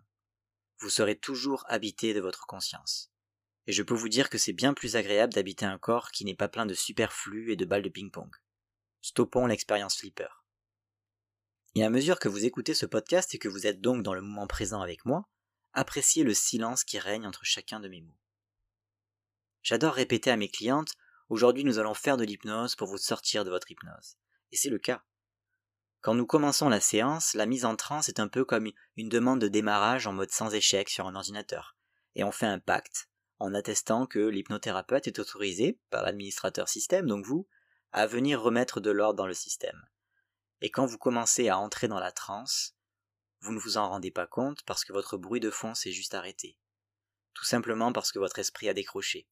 Vous 0.79 0.89
serez 0.89 1.17
toujours 1.17 1.63
habité 1.67 2.13
de 2.13 2.19
votre 2.19 2.45
conscience. 2.45 3.11
Et 3.67 3.71
je 3.71 3.83
peux 3.83 3.93
vous 3.93 4.09
dire 4.09 4.29
que 4.29 4.37
c'est 4.37 4.53
bien 4.53 4.73
plus 4.73 4.95
agréable 4.95 5.33
d'habiter 5.33 5.65
un 5.65 5.77
corps 5.77 6.11
qui 6.11 6.25
n'est 6.25 6.35
pas 6.35 6.49
plein 6.49 6.65
de 6.65 6.73
superflu 6.73 7.53
et 7.53 7.55
de 7.55 7.65
balles 7.65 7.83
de 7.83 7.89
ping-pong. 7.89 8.29
Stoppons 9.01 9.45
l'expérience 9.45 9.97
flipper. 9.97 10.43
Et 11.75 11.83
à 11.83 11.89
mesure 11.89 12.19
que 12.19 12.29
vous 12.29 12.45
écoutez 12.45 12.73
ce 12.73 12.85
podcast 12.85 13.33
et 13.33 13.39
que 13.39 13.47
vous 13.47 13.65
êtes 13.65 13.81
donc 13.81 14.03
dans 14.03 14.13
le 14.13 14.21
moment 14.21 14.47
présent 14.47 14.81
avec 14.81 15.05
moi, 15.05 15.29
appréciez 15.71 16.23
le 16.23 16.33
silence 16.33 16.83
qui 16.83 16.99
règne 16.99 17.25
entre 17.25 17.45
chacun 17.45 17.79
de 17.79 17.87
mes 17.87 18.01
mots. 18.01 18.19
J'adore 19.63 19.93
répéter 19.93 20.29
à 20.29 20.37
mes 20.37 20.49
clientes 20.49 20.93
Aujourd'hui 21.33 21.63
nous 21.63 21.79
allons 21.79 21.95
faire 21.95 22.15
de 22.15 22.23
l'hypnose 22.23 22.75
pour 22.75 22.87
vous 22.87 22.99
sortir 22.99 23.43
de 23.43 23.49
votre 23.49 23.71
hypnose. 23.71 24.17
Et 24.51 24.55
c'est 24.55 24.69
le 24.69 24.77
cas. 24.77 25.01
Quand 26.01 26.13
nous 26.13 26.27
commençons 26.27 26.69
la 26.69 26.79
séance, 26.79 27.33
la 27.33 27.47
mise 27.47 27.65
en 27.65 27.75
transe 27.75 28.07
est 28.07 28.19
un 28.19 28.27
peu 28.27 28.45
comme 28.45 28.69
une 28.97 29.09
demande 29.09 29.41
de 29.41 29.47
démarrage 29.47 30.05
en 30.05 30.13
mode 30.13 30.29
sans 30.29 30.53
échec 30.53 30.89
sur 30.89 31.07
un 31.07 31.15
ordinateur. 31.15 31.75
Et 32.13 32.23
on 32.23 32.31
fait 32.31 32.45
un 32.45 32.59
pacte 32.59 33.09
en 33.39 33.55
attestant 33.55 34.05
que 34.05 34.19
l'hypnothérapeute 34.19 35.07
est 35.07 35.17
autorisé 35.17 35.79
par 35.89 36.03
l'administrateur 36.03 36.69
système, 36.69 37.07
donc 37.07 37.25
vous, 37.25 37.47
à 37.93 38.05
venir 38.05 38.39
remettre 38.39 38.79
de 38.79 38.91
l'ordre 38.91 39.17
dans 39.17 39.25
le 39.25 39.33
système. 39.33 39.87
Et 40.61 40.69
quand 40.69 40.85
vous 40.85 40.99
commencez 40.99 41.49
à 41.49 41.57
entrer 41.57 41.87
dans 41.87 41.99
la 41.99 42.11
transe, 42.11 42.75
vous 43.41 43.53
ne 43.53 43.59
vous 43.59 43.77
en 43.77 43.89
rendez 43.89 44.11
pas 44.11 44.27
compte 44.27 44.61
parce 44.67 44.85
que 44.85 44.93
votre 44.93 45.17
bruit 45.17 45.39
de 45.39 45.49
fond 45.49 45.73
s'est 45.73 45.93
juste 45.93 46.13
arrêté. 46.13 46.59
Tout 47.33 47.45
simplement 47.45 47.91
parce 47.91 48.11
que 48.11 48.19
votre 48.19 48.37
esprit 48.37 48.69
a 48.69 48.75
décroché 48.75 49.27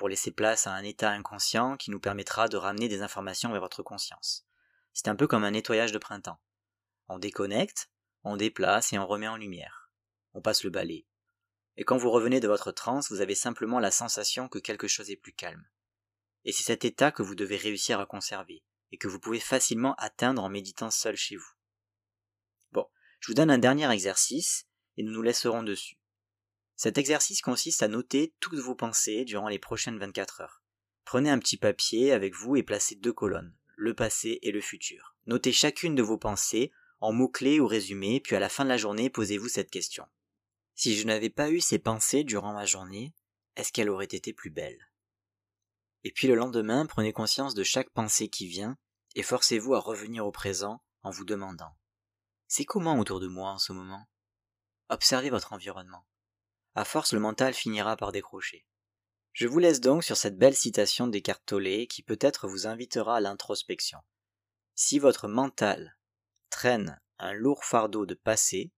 pour 0.00 0.08
laisser 0.08 0.30
place 0.30 0.66
à 0.66 0.72
un 0.72 0.82
état 0.82 1.10
inconscient 1.10 1.76
qui 1.76 1.90
nous 1.90 2.00
permettra 2.00 2.48
de 2.48 2.56
ramener 2.56 2.88
des 2.88 3.02
informations 3.02 3.52
vers 3.52 3.60
votre 3.60 3.82
conscience. 3.82 4.46
C'est 4.94 5.08
un 5.08 5.14
peu 5.14 5.26
comme 5.26 5.44
un 5.44 5.50
nettoyage 5.50 5.92
de 5.92 5.98
printemps. 5.98 6.40
On 7.08 7.18
déconnecte, 7.18 7.90
on 8.24 8.38
déplace 8.38 8.94
et 8.94 8.98
on 8.98 9.06
remet 9.06 9.28
en 9.28 9.36
lumière. 9.36 9.90
On 10.32 10.40
passe 10.40 10.64
le 10.64 10.70
balai. 10.70 11.06
Et 11.76 11.84
quand 11.84 11.98
vous 11.98 12.10
revenez 12.10 12.40
de 12.40 12.48
votre 12.48 12.72
transe, 12.72 13.10
vous 13.10 13.20
avez 13.20 13.34
simplement 13.34 13.78
la 13.78 13.90
sensation 13.90 14.48
que 14.48 14.58
quelque 14.58 14.88
chose 14.88 15.10
est 15.10 15.16
plus 15.16 15.34
calme. 15.34 15.68
Et 16.46 16.52
c'est 16.52 16.64
cet 16.64 16.86
état 16.86 17.12
que 17.12 17.22
vous 17.22 17.34
devez 17.34 17.58
réussir 17.58 18.00
à 18.00 18.06
conserver, 18.06 18.64
et 18.92 18.96
que 18.96 19.06
vous 19.06 19.20
pouvez 19.20 19.38
facilement 19.38 19.94
atteindre 19.96 20.42
en 20.42 20.48
méditant 20.48 20.90
seul 20.90 21.16
chez 21.16 21.36
vous. 21.36 21.52
Bon, 22.72 22.86
je 23.18 23.26
vous 23.26 23.34
donne 23.34 23.50
un 23.50 23.58
dernier 23.58 23.92
exercice, 23.92 24.66
et 24.96 25.02
nous 25.02 25.12
nous 25.12 25.20
laisserons 25.20 25.62
dessus. 25.62 25.99
Cet 26.82 26.96
exercice 26.96 27.42
consiste 27.42 27.82
à 27.82 27.88
noter 27.88 28.32
toutes 28.40 28.58
vos 28.58 28.74
pensées 28.74 29.26
durant 29.26 29.48
les 29.48 29.58
prochaines 29.58 29.98
24 29.98 30.40
heures. 30.40 30.62
Prenez 31.04 31.28
un 31.28 31.38
petit 31.38 31.58
papier 31.58 32.10
avec 32.10 32.34
vous 32.34 32.56
et 32.56 32.62
placez 32.62 32.94
deux 32.94 33.12
colonnes, 33.12 33.54
le 33.76 33.92
passé 33.92 34.38
et 34.40 34.50
le 34.50 34.62
futur. 34.62 35.14
Notez 35.26 35.52
chacune 35.52 35.94
de 35.94 36.02
vos 36.02 36.16
pensées 36.16 36.72
en 37.00 37.12
mots-clés 37.12 37.60
ou 37.60 37.66
résumés, 37.66 38.18
puis 38.20 38.34
à 38.34 38.40
la 38.40 38.48
fin 38.48 38.64
de 38.64 38.70
la 38.70 38.78
journée, 38.78 39.10
posez-vous 39.10 39.48
cette 39.48 39.70
question. 39.70 40.06
Si 40.74 40.96
je 40.96 41.06
n'avais 41.06 41.28
pas 41.28 41.50
eu 41.50 41.60
ces 41.60 41.78
pensées 41.78 42.24
durant 42.24 42.54
ma 42.54 42.64
journée, 42.64 43.12
est-ce 43.56 43.74
qu'elle 43.74 43.90
aurait 43.90 44.06
été 44.06 44.32
plus 44.32 44.48
belle 44.48 44.90
Et 46.04 46.12
puis 46.12 46.28
le 46.28 46.34
lendemain, 46.34 46.86
prenez 46.86 47.12
conscience 47.12 47.52
de 47.52 47.62
chaque 47.62 47.90
pensée 47.90 48.30
qui 48.30 48.46
vient, 48.46 48.78
et 49.14 49.22
forcez-vous 49.22 49.74
à 49.74 49.80
revenir 49.80 50.26
au 50.26 50.32
présent 50.32 50.82
en 51.02 51.10
vous 51.10 51.26
demandant 51.26 51.76
C'est 52.48 52.64
comment 52.64 52.98
autour 52.98 53.20
de 53.20 53.28
moi 53.28 53.50
en 53.50 53.58
ce 53.58 53.74
moment? 53.74 54.08
Observez 54.88 55.28
votre 55.28 55.52
environnement 55.52 56.06
à 56.74 56.84
force 56.84 57.12
le 57.12 57.20
mental 57.20 57.54
finira 57.54 57.96
par 57.96 58.12
décrocher. 58.12 58.66
Je 59.32 59.46
vous 59.46 59.58
laisse 59.58 59.80
donc 59.80 60.04
sur 60.04 60.16
cette 60.16 60.38
belle 60.38 60.56
citation 60.56 61.06
d'Eckhart 61.06 61.40
Tolle 61.46 61.86
qui 61.88 62.02
peut-être 62.02 62.48
vous 62.48 62.66
invitera 62.66 63.16
à 63.16 63.20
l'introspection. 63.20 63.98
Si 64.74 64.98
votre 64.98 65.28
mental 65.28 65.96
traîne 66.48 67.00
un 67.18 67.32
lourd 67.32 67.64
fardeau 67.64 68.06
de 68.06 68.14
passé, 68.14 68.72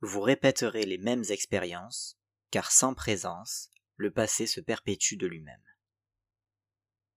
vous 0.00 0.20
répéterez 0.20 0.86
les 0.86 0.98
mêmes 0.98 1.24
expériences, 1.28 2.18
car 2.50 2.70
sans 2.70 2.94
présence, 2.94 3.70
le 3.96 4.10
passé 4.10 4.46
se 4.46 4.60
perpétue 4.60 5.16
de 5.16 5.26
lui-même. 5.26 5.62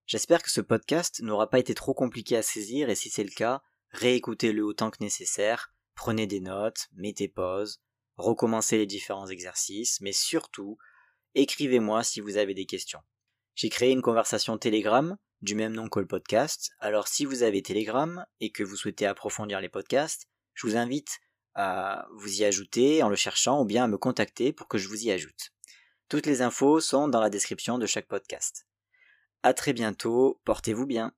J'espère 0.05 0.43
que 0.43 0.51
ce 0.51 0.61
podcast 0.61 1.21
n'aura 1.21 1.49
pas 1.49 1.59
été 1.59 1.73
trop 1.73 1.93
compliqué 1.93 2.35
à 2.35 2.41
saisir 2.41 2.89
et 2.89 2.95
si 2.95 3.09
c'est 3.09 3.23
le 3.23 3.29
cas, 3.29 3.61
réécoutez-le 3.91 4.63
autant 4.63 4.91
que 4.91 5.01
nécessaire, 5.01 5.73
prenez 5.95 6.27
des 6.27 6.41
notes, 6.41 6.89
mettez 6.93 7.29
pause, 7.29 7.81
recommencer 8.17 8.77
les 8.77 8.85
différents 8.85 9.27
exercices, 9.27 9.99
mais 10.01 10.11
surtout, 10.11 10.77
écrivez-moi 11.35 12.03
si 12.03 12.21
vous 12.21 12.37
avez 12.37 12.53
des 12.53 12.65
questions. 12.65 13.01
J'ai 13.55 13.69
créé 13.69 13.91
une 13.91 14.01
conversation 14.01 14.57
Telegram 14.57 15.17
du 15.41 15.55
même 15.55 15.73
nom 15.73 15.89
que 15.89 15.99
le 15.99 16.07
podcast, 16.07 16.71
alors 16.79 17.07
si 17.07 17.25
vous 17.25 17.43
avez 17.43 17.61
Telegram 17.61 18.25
et 18.39 18.51
que 18.51 18.63
vous 18.63 18.77
souhaitez 18.77 19.05
approfondir 19.05 19.59
les 19.59 19.69
podcasts, 19.69 20.27
je 20.53 20.67
vous 20.67 20.77
invite 20.77 21.19
à 21.55 22.07
vous 22.15 22.41
y 22.41 22.45
ajouter 22.45 23.03
en 23.03 23.09
le 23.09 23.15
cherchant 23.15 23.61
ou 23.61 23.65
bien 23.65 23.83
à 23.83 23.87
me 23.87 23.97
contacter 23.97 24.53
pour 24.53 24.67
que 24.67 24.77
je 24.77 24.87
vous 24.87 25.05
y 25.05 25.11
ajoute. 25.11 25.51
Toutes 26.09 26.25
les 26.25 26.41
infos 26.41 26.79
sont 26.79 27.07
dans 27.07 27.21
la 27.21 27.29
description 27.29 27.77
de 27.77 27.85
chaque 27.85 28.07
podcast. 28.07 28.67
À 29.43 29.53
très 29.53 29.73
bientôt, 29.73 30.39
portez-vous 30.45 30.85
bien. 30.85 31.13